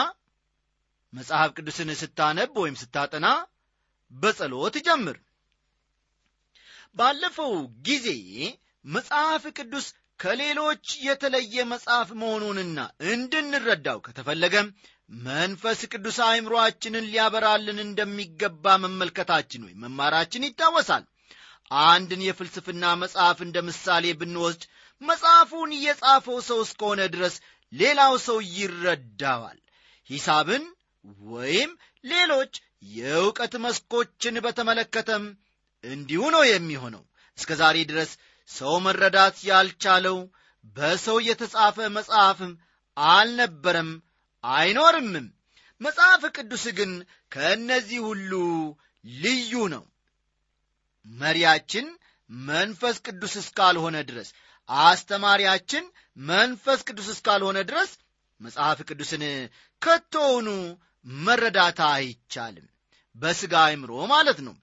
መጽሐፍ 1.12 1.50
ቅዱስን 1.56 1.90
ስታነብ 2.00 2.52
ወይም 2.62 2.76
ስታጠና 2.80 3.26
በጸሎት 4.12 4.76
ጀምር። 4.86 5.16
ባለፈው 6.96 7.52
ጊዜ 7.86 8.06
መጽሐፍ 8.84 9.42
ቅዱስ 9.58 9.86
ከሌሎች 10.20 10.86
የተለየ 11.06 11.64
መጽሐፍ 11.70 12.08
መሆኑንና 12.20 12.78
እንድንረዳው 13.12 13.98
ከተፈለገም 14.06 14.66
መንፈስ 15.20 15.80
ቅዱስ 15.92 16.18
አእምሮአችንን 16.26 17.08
ሊያበራልን 17.08 17.78
እንደሚገባ 17.84 18.74
መመልከታችን 18.82 19.64
ወይም 19.66 19.80
መማራችን 19.84 20.46
ይታወሳል። 20.48 21.04
አንድን 21.86 22.20
የፍልስፍና 22.26 22.84
መጽሐፍ 23.02 23.38
እንደ 23.46 23.58
ምሳሌ 23.68 24.06
ብንወስድ 24.20 24.62
መጽሐፉን 25.02 25.70
የጻፈው 25.84 26.38
ሰው 26.48 26.58
እስከሆነ 26.64 27.00
ድረስ 27.14 27.34
ሌላው 27.72 28.14
ሰው 28.26 28.38
ይረዳዋል። 28.54 29.58
ሂሳብን 30.10 30.64
ወይም 31.30 31.70
ሌሎች 32.04 32.52
የእውቀት 32.92 33.54
መስኮችን 33.64 34.36
በተመለከተም 34.44 35.24
እንዲሁ 35.84 36.22
ነው 36.34 36.42
የሚሆነው። 36.46 37.02
እስከ 37.38 37.50
ዛሬ 37.60 37.76
ድረስ 37.90 38.10
ሰው 38.50 38.74
መረዳት 38.86 39.36
ያልቻለው 39.48 40.18
በሰው 40.76 41.18
የተጻፈ 41.28 41.76
መጽሐፍም 41.96 42.52
አልነበረም 42.96 43.90
አይኖርምም። 44.44 45.26
መጽሐፍ 45.80 46.22
ቅዱስ 46.36 46.64
ግን 46.78 46.92
ከእነዚህ 47.32 48.00
ሁሉ 48.08 48.32
ልዩ 49.04 49.52
ነው። 49.74 49.84
መሪያችን 51.06 51.86
መንፈስ 52.30 52.96
ቅዱስ 53.06 53.34
እስካልሆነ 53.42 53.96
ድረስ 54.10 54.28
አስተማሪያችን 54.68 55.84
መንፈስ 56.30 56.80
ቅዱስ 56.88 57.08
እስካልሆነ 57.14 57.58
ድረስ 57.70 57.90
መጽሐፍ 58.40 58.78
ቅዱስን 58.88 59.22
ከቶውኑ 59.82 60.48
መረዳት 61.06 61.78
አይቻልም። 61.90 62.66
በሥጋ 63.16 63.54
አይምሮ 63.66 63.92
ማለት 64.12 64.38
ነው። 64.46 64.54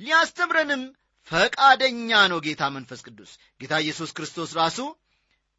ሊያስተምረንም 0.00 0.82
ፈቃደኛ 1.28 2.10
ነው 2.32 2.38
ጌታ 2.46 2.62
መንፈስ 2.76 3.00
ቅዱስ። 3.06 3.30
ጌታ 3.60 3.74
ኢየሱስ 3.84 4.10
ክርስቶስ 4.16 4.50
ራሱ 4.56 4.78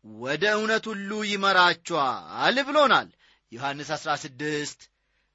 ወደ 0.05 0.43
እውነት 0.55 0.85
ሁሉ 0.91 1.11
ይመራችኋል 1.29 2.57
ብሎናል። 2.67 3.09
ዮሐንስ 3.51 3.89
16 3.95 4.87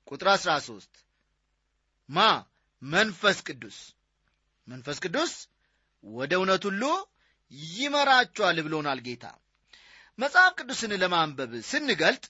ቁጥር 0.09 0.29
13 0.37 0.91
ማ 2.09 2.27
መንፈስ 2.83 3.39
ቅዱስ 3.47 3.79
መንፈስ 4.67 4.99
ቅዱስ 5.05 5.33
ወደ 6.05 6.33
እውነት 6.39 6.63
ሁሉ 6.69 6.83
ይመራችኋል 7.73 8.57
ብሎናል 8.67 8.99
ጌታ። 9.07 9.25
መጽሐፍ 10.19 10.53
ቅዱስን 10.59 10.93
ለማንበብ 11.03 11.53
ስንገልጥ 11.63 12.25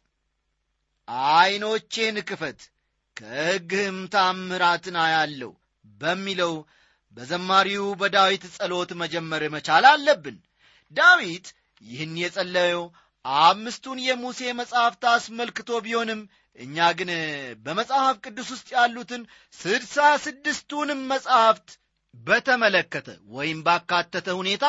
ዐይኖቼን 1.09 2.16
ክፈት 2.29 2.61
ከሕግህም 3.16 3.99
ታምራትን 4.14 4.97
አያለው 5.05 5.53
በሚለው 6.01 6.53
በዘማሪው 7.16 7.87
በዳዊት 8.01 8.44
ጸሎት 8.57 8.90
መጀመር 9.01 9.42
መቻል 9.55 9.85
አለብን። 9.90 10.37
ዳዊት 10.92 11.47
ይህን 11.83 12.12
የጸለየው 12.23 12.85
አምስቱን 13.40 13.99
የሙሴ 14.05 14.40
መጻሕፍት 14.61 15.03
አስመልክቶ 15.12 15.71
ቢሆንም 15.85 16.21
እኛ 16.59 16.87
ግን 16.99 17.11
በመጽሐፍ 17.64 18.16
ቅዱስ 18.25 18.49
ውስጥ 18.55 18.68
ያሉትን 18.77 19.23
ስድሳ 19.59 19.97
ስድስቱንም 20.25 21.01
መጻሕፍት 21.12 21.68
በተመለከተ 22.14 23.09
ወይም 23.31 23.59
ባካተተ 23.66 24.29
ሁኔታ 24.38 24.66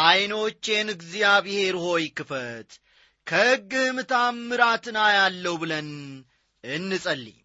ዐይኖቼን 0.00 0.88
እግዚአብሔር 0.96 1.76
ሆይ 1.84 2.04
ክፈት 2.18 2.72
ከሕግህም 3.26 3.98
ታምራትን 4.10 4.96
አያለው 5.02 5.54
ብለን 5.60 5.88
እንጸልይ። 6.64 7.38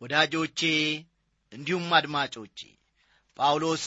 ወዳጆቼ 0.00 0.60
እንዲሁም 1.52 1.88
አድማጮቼ 1.98 2.58
ጳውሎስ 3.36 3.84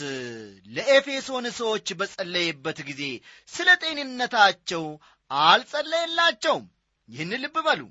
ለኤፌሶን 0.72 1.46
ሰዎች 1.58 1.88
በጸለየበት 2.00 2.80
ጊዜ 2.90 3.04
ስለ 3.50 3.70
ጤንነታቸው 3.82 4.84
አልጸለየላቸውም። 5.32 6.66
ይህን 7.10 7.34
ልብ 7.44 7.58
በሉ። 7.66 7.82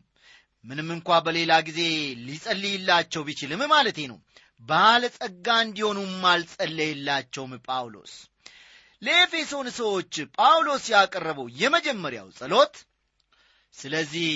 ምንም 0.65 0.89
እንኳ 0.95 1.19
በሌላ 1.27 1.53
ጊዜ 1.69 1.81
ሊጸልይላቸው 2.27 3.23
ቢችልም 3.29 3.63
ማለቴ 3.73 3.99
ነው። 4.11 4.19
ባለጸጋ 4.63 5.47
እንዲሆኑም 5.65 6.25
አልጸለየላቸውም 6.33 7.53
ጳውሎስ። 7.67 8.15
ለኤፌሶን 9.03 9.69
ሰዎች 9.79 10.15
ጳውሎስ 10.37 10.87
ያቀረበው 10.95 11.47
የመጀመሪያው 11.61 12.29
ጸሎት 12.39 12.75
ስለዚህ 13.75 14.31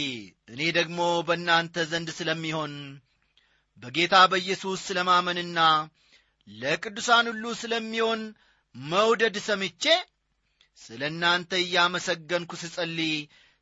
እኔ 0.48 0.60
ደግሞ 0.78 0.98
በእናንተ 1.28 1.84
ዘንድ 1.90 2.08
ስለሚሆን 2.18 2.74
በጌታ 3.82 4.16
በኢየሱስ 4.32 4.80
ስለማመንና 4.88 5.60
ለቅዱሳን 6.48 7.26
ሁሉ 7.30 7.44
ስለሚሆን 7.62 8.20
መውደድ 8.74 9.36
ሰምቼ 9.48 9.84
ስለ 10.78 11.02
እናንተ 11.12 11.52
እያመሰገንኩ 11.62 12.52
ስጸልይ 12.62 13.14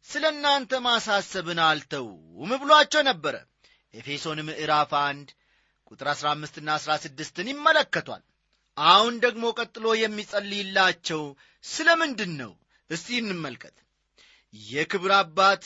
ስለ 0.08 0.24
እናንተ 0.34 0.80
ማሳሰብን 0.86 1.60
አልተውም 1.66 2.52
ብሏቸው 2.62 3.02
ነበረ። 3.10 3.34
ኤፌሶን 3.94 4.38
ምዕራፍ 4.48 4.92
አንድ 5.00 5.28
ቁጥር 5.90 6.08
15 6.14 6.60
ና 6.66 6.76
16ን 6.78 7.48
ይመለከቷል። 7.52 8.22
አሁን 8.76 9.14
ደግሞ 9.24 9.44
ቀጥሎ 9.58 9.86
የሚጸልይላቸው 10.02 11.22
ስለ 11.64 11.88
ምንድን 12.02 12.32
ነው? 12.40 12.52
እስቲ 12.90 13.18
እንመልከት 13.20 13.76
የክብር 14.54 15.12
አባት 15.18 15.64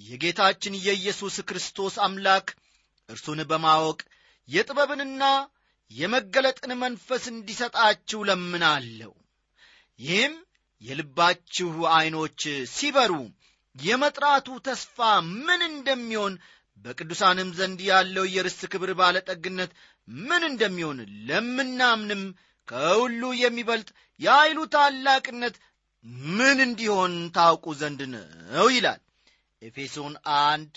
የጌታችን 0.00 0.74
የኢየሱስ 0.86 1.36
ክርስቶስ 1.48 1.94
አምላክ 2.06 2.46
እርሱን 3.08 3.40
በማወቅ 3.50 4.00
የጥበብንና 4.48 5.24
የመገለጥን 5.90 6.72
መንፈስ 6.82 7.24
እንዲሰጣችሁ 7.32 8.20
ለምናለሁ። 8.28 9.12
ይህም 9.98 10.34
የልባችሁ 10.82 11.70
ዐይኖች 11.94 12.42
ሲበሩ 12.74 13.12
የመጥራቱ 13.76 14.48
ተስፋ 14.66 14.98
ምን 15.40 15.60
እንደሚሆን 15.70 16.34
በቅዱሳንም 16.84 17.48
ዘንድ 17.58 17.80
ያለው 17.88 18.24
የርስት 18.34 18.62
ክብር 18.72 18.90
ባለጠግነት 19.00 19.72
ምን 20.08 20.42
እንደሚሆን 20.50 20.98
ለምናምንም 21.28 22.22
ከሁሉ 22.68 23.22
የሚበልጥ 23.42 23.88
የኃይሉ 24.20 24.60
ታላቅነት 24.74 25.54
ምን 26.30 26.58
እንዲሆን 26.64 27.14
ታውቁ 27.34 27.74
ዘንድ 27.80 28.00
ነው 28.12 28.66
ይላል። 28.74 29.00
ኤፌሶን 29.62 30.14
አንድ 30.42 30.72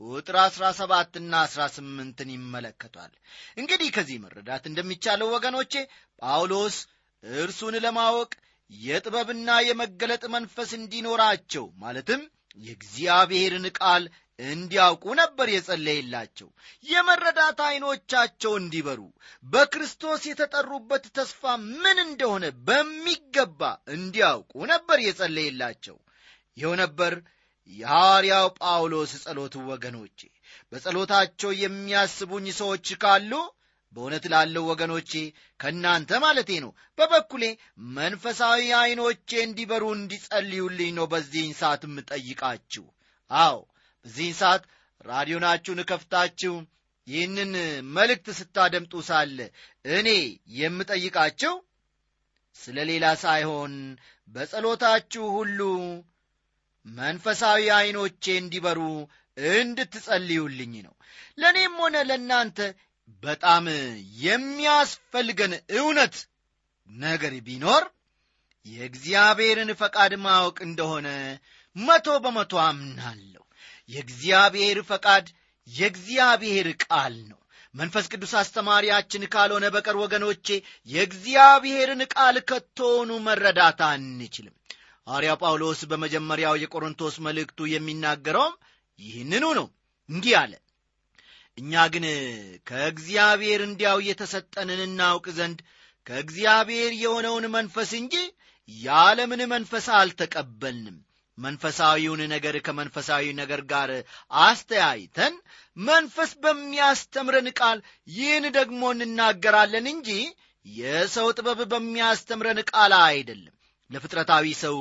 ቁጥር 0.00 0.36
አሥራ 0.42 0.64
ሰባትና 0.78 1.32
አሥራ 1.44 1.62
ስምንትን 1.74 2.28
ይመለከቷል። 2.34 3.12
እንግዲህ 3.56 3.88
ከዚህ 3.96 4.18
መረዳት 4.22 4.64
እንደሚቻለው 4.70 5.28
ወገኖቼ 5.34 5.72
ጳውሎስ 6.22 6.76
እርሱን 7.24 7.74
ለማወቅ 7.84 8.30
የጥበብና 8.70 9.50
የመገለጥ 9.68 10.22
መንፈስ 10.34 10.70
እንዲኖራቸው 10.78 11.64
ማለትም 11.76 12.20
የእግዚአብሔርን 12.58 13.66
ቃል 13.78 14.04
እንዲያውቁ 14.48 15.04
ነበር 15.20 15.48
የጸለየላቸው። 15.50 16.48
የመረዳት 16.86 17.58
ዐይኖቻቸው 17.66 18.52
እንዲበሩ 18.58 19.00
በክርስቶስ 19.44 20.22
የተጠሩበት 20.28 21.04
ተስፋ 21.16 21.42
ምን 21.76 21.98
እንደሆነ 22.06 22.46
በሚገባ 22.68 23.60
እንዲያውቁ 23.94 24.52
ነበር 24.72 24.98
የጸለየላቸው። 25.06 25.96
ይኸው 26.56 26.74
ነበር 26.82 27.14
የሐዋርያው 27.72 28.46
ጳውሎስ 28.60 29.12
ጸሎት 29.24 29.54
ወገኖቼ። 29.68 30.20
በጸሎታቸው 30.72 31.50
የሚያስቡኝ 31.60 32.46
ሰዎች 32.60 32.86
ካሉ 33.02 33.32
በእውነት 33.96 34.24
ላለው 34.32 34.64
ወገኖቼ 34.70 35.12
ከእናንተ 35.60 36.10
ማለቴ 36.24 36.50
ነው። 36.64 36.70
በበኩሌ 36.98 37.44
መንፈሳዊ 37.96 38.60
ዐይኖቼ 38.80 39.30
እንዲበሩ 39.46 39.84
እንዲጸልዩልኝ 39.96 40.90
ነው 40.98 41.06
በዚህን 41.12 41.54
ሰዓት 41.60 41.84
የምጠይቃችሁ። 41.88 42.84
አዎ 43.30 43.56
በዚህን 44.06 44.36
ሰዓት 44.40 44.62
ራዲዮናችሁን 45.04 45.80
ከፍታችሁ 45.90 46.54
ይህንን 47.06 47.52
መልእክት 47.96 48.26
ስታደምጡ 48.38 48.92
ሳለ 49.06 49.38
እኔ 49.94 50.08
የምጠይቃችሁ 50.56 51.54
ስለ 52.56 52.78
ሌላ 52.90 53.06
ሳይሆን 53.22 53.74
በጸሎታችሁ 54.28 55.24
ሁሉ 55.36 55.60
መንፈሳዊ 56.86 57.62
ዐይኖቼ 57.78 58.24
እንዲበሩ 58.36 58.80
እንድትጸልዩልኝ 59.56 60.72
ነው። 60.86 60.94
ለእኔም 61.38 61.74
ሆነ 61.82 61.96
ለእናንተ 62.08 62.58
በጣም 63.22 63.64
የሚያስፈልገን 64.24 65.52
እውነት 65.78 66.16
ነገር 66.90 67.34
ቢኖር 67.46 67.84
የእግዚአብሔርን 68.66 69.70
ፈቃድ 69.80 70.12
ማወቅ 70.24 70.56
እንደሆነ 70.68 71.08
መቶ 71.76 72.08
በመቶ 72.24 72.52
አምናለሁ 72.64 73.39
የእግዚአብሔር 73.90 74.78
ፈቃድ 74.88 75.26
የእግዚአብሔር 75.68 76.68
ቃል 76.84 77.14
ነው። 77.30 77.38
መንፈስ 77.74 78.06
ቅዱስ 78.12 78.32
አስተማሪያችን 78.40 79.22
ካልሆነ 79.32 79.66
በቀር 79.74 79.96
ወገኖቼ 80.02 80.46
የእግዚአብሔርን 80.88 82.02
ቃል 82.14 82.36
ከቶውኑ 82.48 83.10
መረዳት 83.26 83.80
አንችልም። 83.88 84.54
ሐዋርያ 85.06 85.32
ጳውሎስ 85.42 85.80
በመጀመሪያው 85.90 86.56
የቆሮንቶስ 86.60 87.14
መልእክቱ 87.26 87.68
የሚናገረውም 87.72 88.56
ይህንኑ 88.98 89.44
ነው። 89.58 89.66
እንዲህ 90.08 90.34
አለ 90.40 90.52
እኛ 91.58 91.82
ግን 91.94 92.04
ከእግዚአብሔር 92.68 93.60
እንዲያው 93.64 93.98
የተሰጠንን 94.06 94.80
እናውቅ 94.86 95.26
ዘንድ 95.38 95.58
ከእግዚአብሔር 96.06 96.92
የሆነውን 97.00 97.46
መንፈስ 97.54 97.90
እንጂ 97.98 98.14
የዓለምን 98.68 99.42
መንፈስ 99.52 99.86
አልተቀበልንም 99.98 100.98
መንፈሳዊውን 101.40 102.22
ነገር 102.32 102.56
ከመንፈሳዊ 102.66 103.24
ነገር 103.38 103.60
ጋር 103.70 103.90
አስተያይተን 104.42 105.34
መንፈስ 105.76 106.30
በሚያስተምረን 106.42 107.48
ቃል 107.60 107.78
ይህን 108.08 108.46
ደግሞ 108.58 108.82
እንናገራለን 108.96 109.86
እንጂ 109.92 110.10
የሰው 110.66 111.28
ጥበብ 111.38 111.60
በሚያስተምረን 111.70 112.60
ቃል 112.70 112.94
አይደለም። 113.04 113.54
ለፍጥረታዊ 113.90 114.46
ሰው 114.62 114.76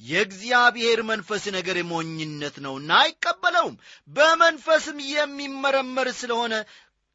የእግዚአብሔር 0.00 1.00
መንፈስ 1.08 1.44
ነገር 1.56 1.78
ሞኝነት 1.90 2.56
ነውና 2.66 2.90
አይቀበለውም። 3.02 3.76
በመንፈስም 4.08 4.98
የሚመረመር 5.12 6.08
ስለሆነ 6.20 6.54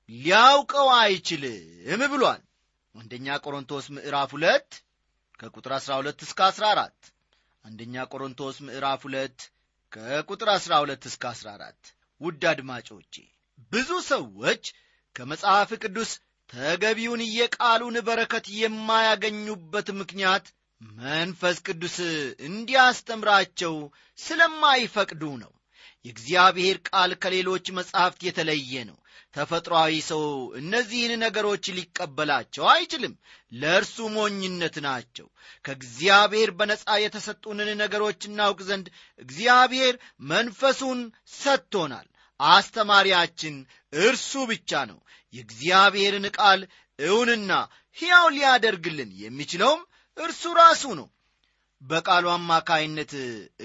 ሊያውቀው 0.09 0.87
አይችልም 0.97 2.01
ብሏል። 2.13 2.41
አንደኛ 2.95 3.37
ቆሮንቶስ 3.43 3.85
ምዕራፍ 3.95 4.31
ሁለት 4.37 4.69
ከቁጥር 5.39 5.73
12 5.77 6.25
እስከ 6.25 6.39
14 6.49 7.11
አንደኛ 7.65 8.03
ቆሮንቶስ 8.11 8.57
ምዕራፍ 8.65 9.01
ሁለት 9.07 9.39
ከቁጥር 9.91 10.49
አሥራ 10.53 10.73
ሁለት 10.83 11.03
እስከ 11.09 11.23
አሥራ 11.31 11.47
አራት። 11.57 11.81
ውድ 12.21 12.43
አድማጮቼ 12.51 13.13
ብዙ 13.71 13.89
ሰዎች 14.07 14.63
ከመጽሐፍ 15.15 15.69
ቅዱስ 15.83 16.11
ተገቢውን 16.49 17.21
የቃሉን 17.31 17.97
በረከት 18.07 18.45
የማያገኙበት 18.57 19.87
ምክንያት 19.99 20.45
መንፈስ 20.99 21.57
ቅዱስ 21.67 21.97
እንዲያስተምራቸው 22.49 23.75
ስለማይፈቅዱ 24.19 25.23
ነው። 25.43 25.51
የእግዚአብሔር 26.05 26.77
ቃል 26.89 27.11
ከሌሎች 27.23 27.65
መጻሕፍት 27.77 28.21
የተለየ 28.27 28.73
ነው 28.89 28.97
ተፈጥሮአዊ 29.35 29.93
ሰው 30.09 30.23
እነዚህን 30.59 31.13
ነገሮች 31.23 31.65
ሊቀበላቸው 31.77 32.65
አይችልም። 32.73 33.13
ለእርሱ 33.51 33.97
ሞኝነት 34.15 34.75
ናቸው። 34.87 35.27
ከእግዚአብሔር 35.65 36.51
በነጻ 36.59 36.87
የተሰጡንን 37.03 37.71
ነገሮች 37.81 38.21
እናውቅ 38.29 38.59
ዘንድ 38.69 38.87
እግዚአብሔር 39.19 39.95
መንፈሱን 40.31 41.01
ሰጥቶናል። 41.37 42.07
አስተማሪያችን 42.39 43.55
እርሱ 43.93 44.31
ብቻ 44.51 44.83
ነው። 44.91 44.99
የእግዚአብሔርን 45.33 46.27
ቃል 46.37 46.61
እውንና 46.99 47.51
ሕያው 47.97 48.27
ሊያደርግልን 48.33 49.09
የሚችለውም 49.21 49.81
እርሱ 50.17 50.43
ራሱ 50.59 50.83
ነው። 50.99 51.07
በቃሉ 51.81 52.25
አማካይነት 52.31 53.11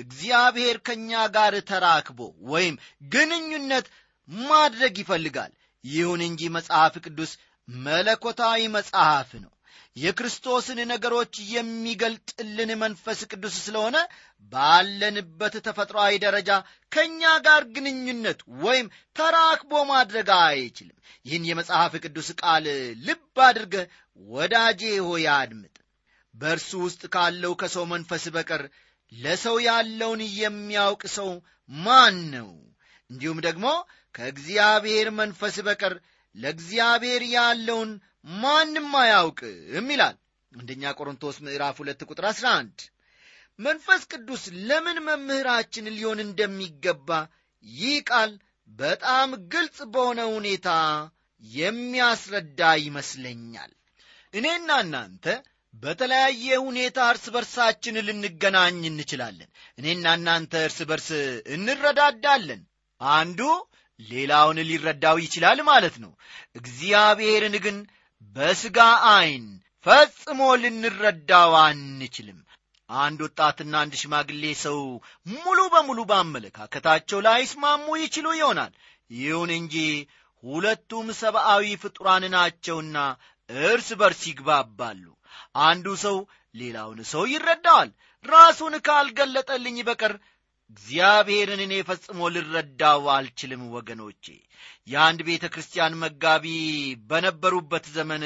እግዚአብሔር 0.03 0.77
ከእኛ 0.87 1.11
ጋር 1.35 1.55
ተራክቦ 1.71 2.21
ወይም 2.51 2.77
ግንኙነት 3.13 3.87
ማድረግ 4.29 4.95
ይፈልጋል። 5.03 5.53
ይሁን 5.85 6.21
እንጂ 6.29 6.43
መጽሐፍ 6.55 6.95
ቅዱስ 7.05 7.33
መለኮታዊ 7.69 8.61
መጽሐፍ 8.77 9.31
ነው። 9.43 9.53
የክርስቶስን 9.97 10.79
ነገሮች 10.91 11.35
የሚገልጥልን 11.53 12.71
መንፈስ 12.83 13.21
ቅዱስ 13.31 13.55
ስለሆነ 13.67 13.97
ባለንበት 14.53 15.55
ተፈጥሮአዊ 15.67 16.15
ደረጃ 16.25 16.51
ከእኛ 16.93 17.23
ጋር 17.47 17.63
ግንኙነት 17.75 18.41
ወይም 18.65 18.87
ተራክቦ 19.17 19.73
ማድረግ 19.93 20.29
አይችልም። 20.41 20.97
ይህን 21.27 21.47
የመጽሐፍ 21.51 21.95
ቅዱስ 22.05 22.29
ቃል 22.43 22.67
ልብ 23.07 23.39
አድርገ 23.47 23.75
ወዳጄ 24.21 24.83
ሆይ 25.09 25.25
አድምጥ። 25.37 25.77
በእርሱ 26.35 26.71
ውስጥ 26.85 27.03
ካለው 27.15 27.53
ከሰው 27.61 27.85
መንፈስ 27.93 28.25
በቀር 28.35 28.63
ለሰው 29.13 29.57
ያለውን 29.67 30.23
የሚያውቅ 30.39 31.03
ሰው 31.17 31.29
ማን 31.71 32.17
ነው? 32.35 32.49
እንዲሁም 33.11 33.39
ደግሞ 33.47 33.67
ከእግዚአብሔር 34.17 35.09
መንፈስ 35.19 35.57
በቀር 35.67 35.95
ለእግዚአብሔር 36.35 37.23
ያለውን 37.35 37.91
ማንም 38.37 38.91
አያውቅም 39.01 39.89
ይላል። 39.95 40.17
አንደኛ 40.53 40.93
ቆሮንቶስ 40.99 41.37
ምዕራፍ 41.45 41.77
ሁለት 41.83 42.01
ቁጥር 42.09 42.27
11 42.31 42.85
መንፈስ 43.59 44.03
ቅዱስ 44.13 44.43
ለምን 44.69 44.99
መምህራችን 45.07 45.87
ሊሆን 45.97 46.19
እንደሚገባ 46.25 47.09
ይህ 47.65 47.99
ቃል 48.11 48.33
በጣም 48.71 49.29
ግልጽ 49.53 49.79
በሆነ 49.93 50.21
ሁኔታ 50.35 50.69
የሚያስረዳ 51.43 52.61
ይመስለኛል። 52.85 53.73
እኔና 54.35 54.71
እናንተ 54.85 55.27
በተለያየ 55.75 56.47
ሁኔታ 56.67 56.99
እርስ 57.13 57.25
በርሳችን 57.35 57.97
ልንገናኝ 58.07 58.81
እንችላለን። 58.91 59.49
እኔና 59.79 60.15
እናንተ 60.19 60.63
እርስ 60.67 60.79
በርስ 60.91 61.09
እንረዳዳለን። 61.57 62.63
አንዱ 63.01 63.41
ሌላውን 64.01 64.59
ሊረዳው 64.69 65.17
ይችላል 65.25 65.59
ማለት 65.69 65.97
ነው። 66.05 66.13
እግዚአብሔርን 66.61 67.57
ግን 67.65 67.77
በሥጋ 68.37 68.79
ዐይን 69.11 69.47
ፈጽሞ 69.87 70.41
ልንረዳው 70.63 71.53
አንችልም። 71.63 72.39
አንድ 72.91 73.21
ወጣትና 73.27 73.75
አንድ 73.83 73.95
ሽማግሌ 74.01 74.43
ሰው 74.65 74.79
ሙሉ 75.35 75.59
በሙሉ 75.73 75.99
በአመለካከታቸው 76.11 77.19
ላይስማሙ 77.27 77.87
ይችሉ 78.03 78.27
ይሆናል። 78.39 78.73
ይሁን 79.11 79.51
እንጂ 79.59 79.75
ሁለቱም 80.43 81.07
ሰብአዊ 81.21 81.65
ፍጡራን 81.83 82.25
ናቸውና 82.35 82.97
እርስ 83.51 83.89
በርስ 84.01 84.23
ይግባባሉ። 84.31 85.05
አንዱ 85.65 85.87
ሰው 86.05 86.17
ሌላውን 86.55 87.01
ሰው 87.13 87.23
ይረዳዋል። 87.33 87.91
ራሱን 88.25 88.75
ካልገለጠልኝ 88.87 89.77
በቀር 89.89 90.15
እግዚአብሔርን 90.71 91.61
እኔ 91.65 91.75
ፈጽሞ 91.89 92.29
ልረዳው 92.35 93.05
አልችልም 93.15 93.63
ወገኖቼ። 93.75 94.25
የአንድ 94.89 95.21
ቤተ 95.29 95.45
ክርስቲያን 95.55 95.99
መጋቢ 96.03 96.47
በነበሩበት 97.11 97.87
ዘመን 97.97 98.25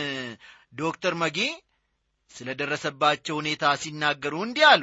ዶክተር 0.81 1.15
መጊ 1.23 1.39
ስለ 2.31 2.49
ደረሰባቸው 2.61 3.37
ሁኔታ 3.41 3.73
ሲናገሩ 3.83 4.35
እንዲህ 4.45 4.67
አሉ። 4.73 4.83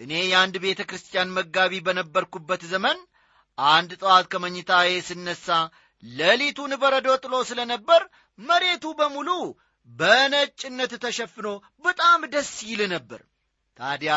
እኔ 0.00 0.12
የአንድ 0.24 0.56
ቤተ 0.64 0.80
ክርስቲያን 0.90 1.34
መጋቢ 1.38 1.74
በነበርኩበት 1.86 2.62
ዘመን 2.72 2.98
አንድ 3.58 3.90
ጠዋት 4.00 4.26
ከመኝታዬ 4.32 4.90
ስነሳ 5.06 5.46
ሌሊቱን 6.02 6.72
በረዶ 6.82 7.08
ጥሎ 7.22 7.34
ስለ 7.50 7.60
ነበር 7.70 8.02
መሬቱ 8.38 8.86
በሙሉ 8.98 9.28
በነጭነት 9.88 10.92
ተሸፍኖ 11.04 11.48
በጣም 11.84 12.20
ደስ 12.32 12.50
ይል 12.68 12.80
ነበር። 12.92 13.20
ታዲያ 13.78 14.14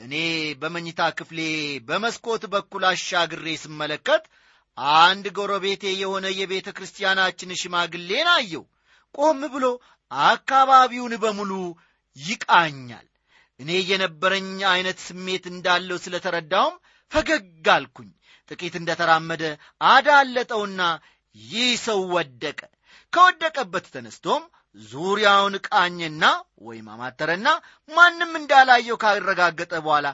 እኔ 0.00 0.14
በመኝታ 0.60 1.00
ክፍሌ 1.18 1.40
በመስኮት 1.88 2.42
በኩል 2.52 2.82
አሻግሬ 2.88 3.46
ስመለከት 3.62 4.24
አንድ 4.98 5.26
ጎረቤቴ 5.36 5.84
የሆነ 5.94 6.26
የቤተ 6.38 6.68
ክርስቲያናችን 6.76 7.56
ሽማግሌን 7.60 8.28
አየው 8.32 8.64
ቆም 9.14 9.40
ብሎ 9.54 9.66
አካባቢውን 10.10 11.14
በሙሉ 11.22 11.52
ይቃኛል። 12.16 13.06
እኔ 13.60 13.70
የነበረኝ 13.90 14.48
ዐይነት 14.70 14.98
ስሜት 15.06 15.44
እንዳለው 15.52 15.98
ስለ 16.04 16.14
ተረዳውም 16.24 16.74
ፈገግ 17.12 17.68
አልኩኝ። 17.74 18.10
ጥቂት 18.50 18.74
እንደ 18.80 18.90
ተራመደ 19.00 19.42
አዳለጠውና 19.88 20.80
ይህ 21.36 21.70
ሰው 21.84 22.00
ወደቀ። 22.16 22.60
ከወደቀበት 23.12 23.86
ተነስቶም 23.94 24.42
ዙሪያውን 24.76 25.54
ቃኘና 25.68 26.24
ወይም 26.66 26.86
አማተረና 26.94 27.48
ማንም 27.88 28.32
እንዳላየው 28.40 28.96
ካረጋገጠ 29.02 29.72
በኋላ 29.84 30.06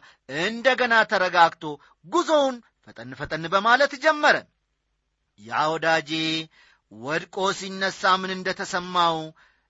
እንደገና 0.43 0.95
ተረጋግቶ 1.13 1.63
ጉዞውን 2.07 2.57
ፈጠን 2.87 3.13
ፈጠን 3.21 3.45
በማለት 3.55 3.93
ጀመረ። 4.05 4.37
ያ 5.41 5.61
ወዳጄ 5.73 6.11
ወድቆ 6.93 7.37
ሲነሳ 7.59 8.03
ምን 8.21 8.31
እንደተሰማው 8.37 9.19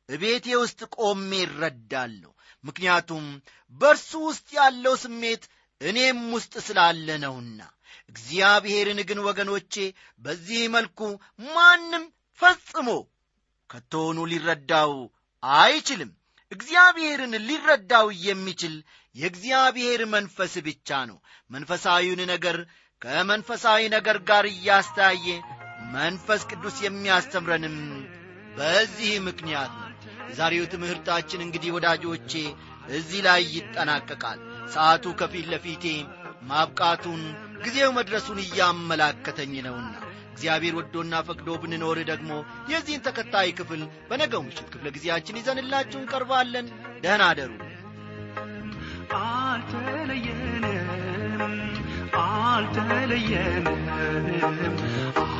እቤቴ 0.08 0.46
ውስጥ 0.62 0.80
ቆሜ 0.96 1.30
ይረዳለሁ 1.42 2.30
ምክንያቱም 2.64 3.26
በእርሱ 3.80 4.10
ውስጥ 4.28 4.48
ያለው 4.58 4.94
ስሜት 5.02 5.42
እኔም 5.80 6.18
ውስጥ 6.34 6.54
ስላለ 6.66 7.08
ነውና። 7.24 7.60
እግዚአብሔርን 8.10 9.00
ግን 9.08 9.18
ወገኖቼ 9.26 9.74
በዚህ 10.22 10.62
መልኩ 10.74 11.00
ማንም 11.48 12.04
ፈጽሞ 12.40 12.88
ከቶሆኑ 13.70 14.18
ሊረዳው 14.32 14.92
አይችልም። 15.42 16.10
እግዚአብሔርን 16.52 17.34
ሊረዳው 17.48 18.06
የሚችል 18.26 18.74
የእግዚአብሔር 19.16 20.00
መንፈስ 20.14 20.54
ብቻ 20.66 20.98
ነው። 21.10 21.18
መንፈሳዊውን 21.50 22.22
ነገር 22.32 22.56
ከመንፈሳዊ 23.02 23.82
ነገር 23.96 24.16
ጋር 24.30 24.46
እያስተያየ 24.50 25.26
መንፈስ 25.94 26.42
ቅዱስ 26.50 26.76
የሚያስተምረንም 26.82 27.76
በዚህ 28.58 29.12
ምክንያት 29.28 29.72
ነው። 29.78 29.86
የዛሬው 30.30 30.66
ትምህርታችን 30.72 31.44
እንግዲህ 31.46 31.70
ወዳጆቼ 31.76 32.32
እዚህ 32.90 33.20
ላይ 33.26 33.42
ይጠናቀቃል። 33.54 34.38
ሰዓቱ 34.74 35.14
ከፊት 35.20 35.46
ለፊቴ 35.52 35.84
ማብቃቱን 36.42 37.22
ጊዜው 37.64 37.90
መድረሱን 37.98 38.38
እያመላከተኝ 38.44 39.54
ነውና 39.66 39.94
እግዚአብሔር 40.40 40.74
ወዶና 40.76 41.14
ፈቅዶ 41.26 41.48
ብንኖር 41.62 41.98
ደግሞ 42.10 42.30
የዚህን 42.70 43.02
ተከታይ 43.06 43.48
ክፍል 43.58 43.80
በነገው 44.10 44.42
ምሽት 44.46 44.68
ክፍለ 44.72 44.88
ጊዜያችን 44.94 45.38
ይዘንላችሁ 45.40 45.98
እንቀርባለን። 46.00 46.66
ደህና 47.02 47.22
አደሩ። 47.28 47.50
አልተለየንም 49.82 50.86
አልተለየንም 52.22 53.68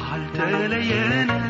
አልተለየንም። 0.09 1.45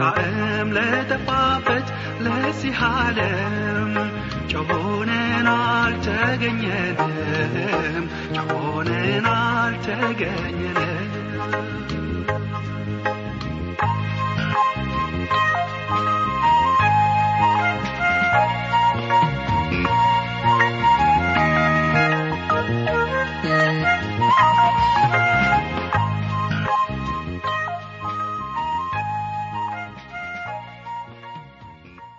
ጣዕም 0.00 0.70
ለጠፋበት 0.76 1.88
ለዚህ 2.26 2.78
ዓለም 2.90 3.90
ጨሆነን 4.48 5.46
አልተገኘንም 5.52 7.12
ጨሆነን 8.36 9.26
አልተገኘንም 9.32 11.10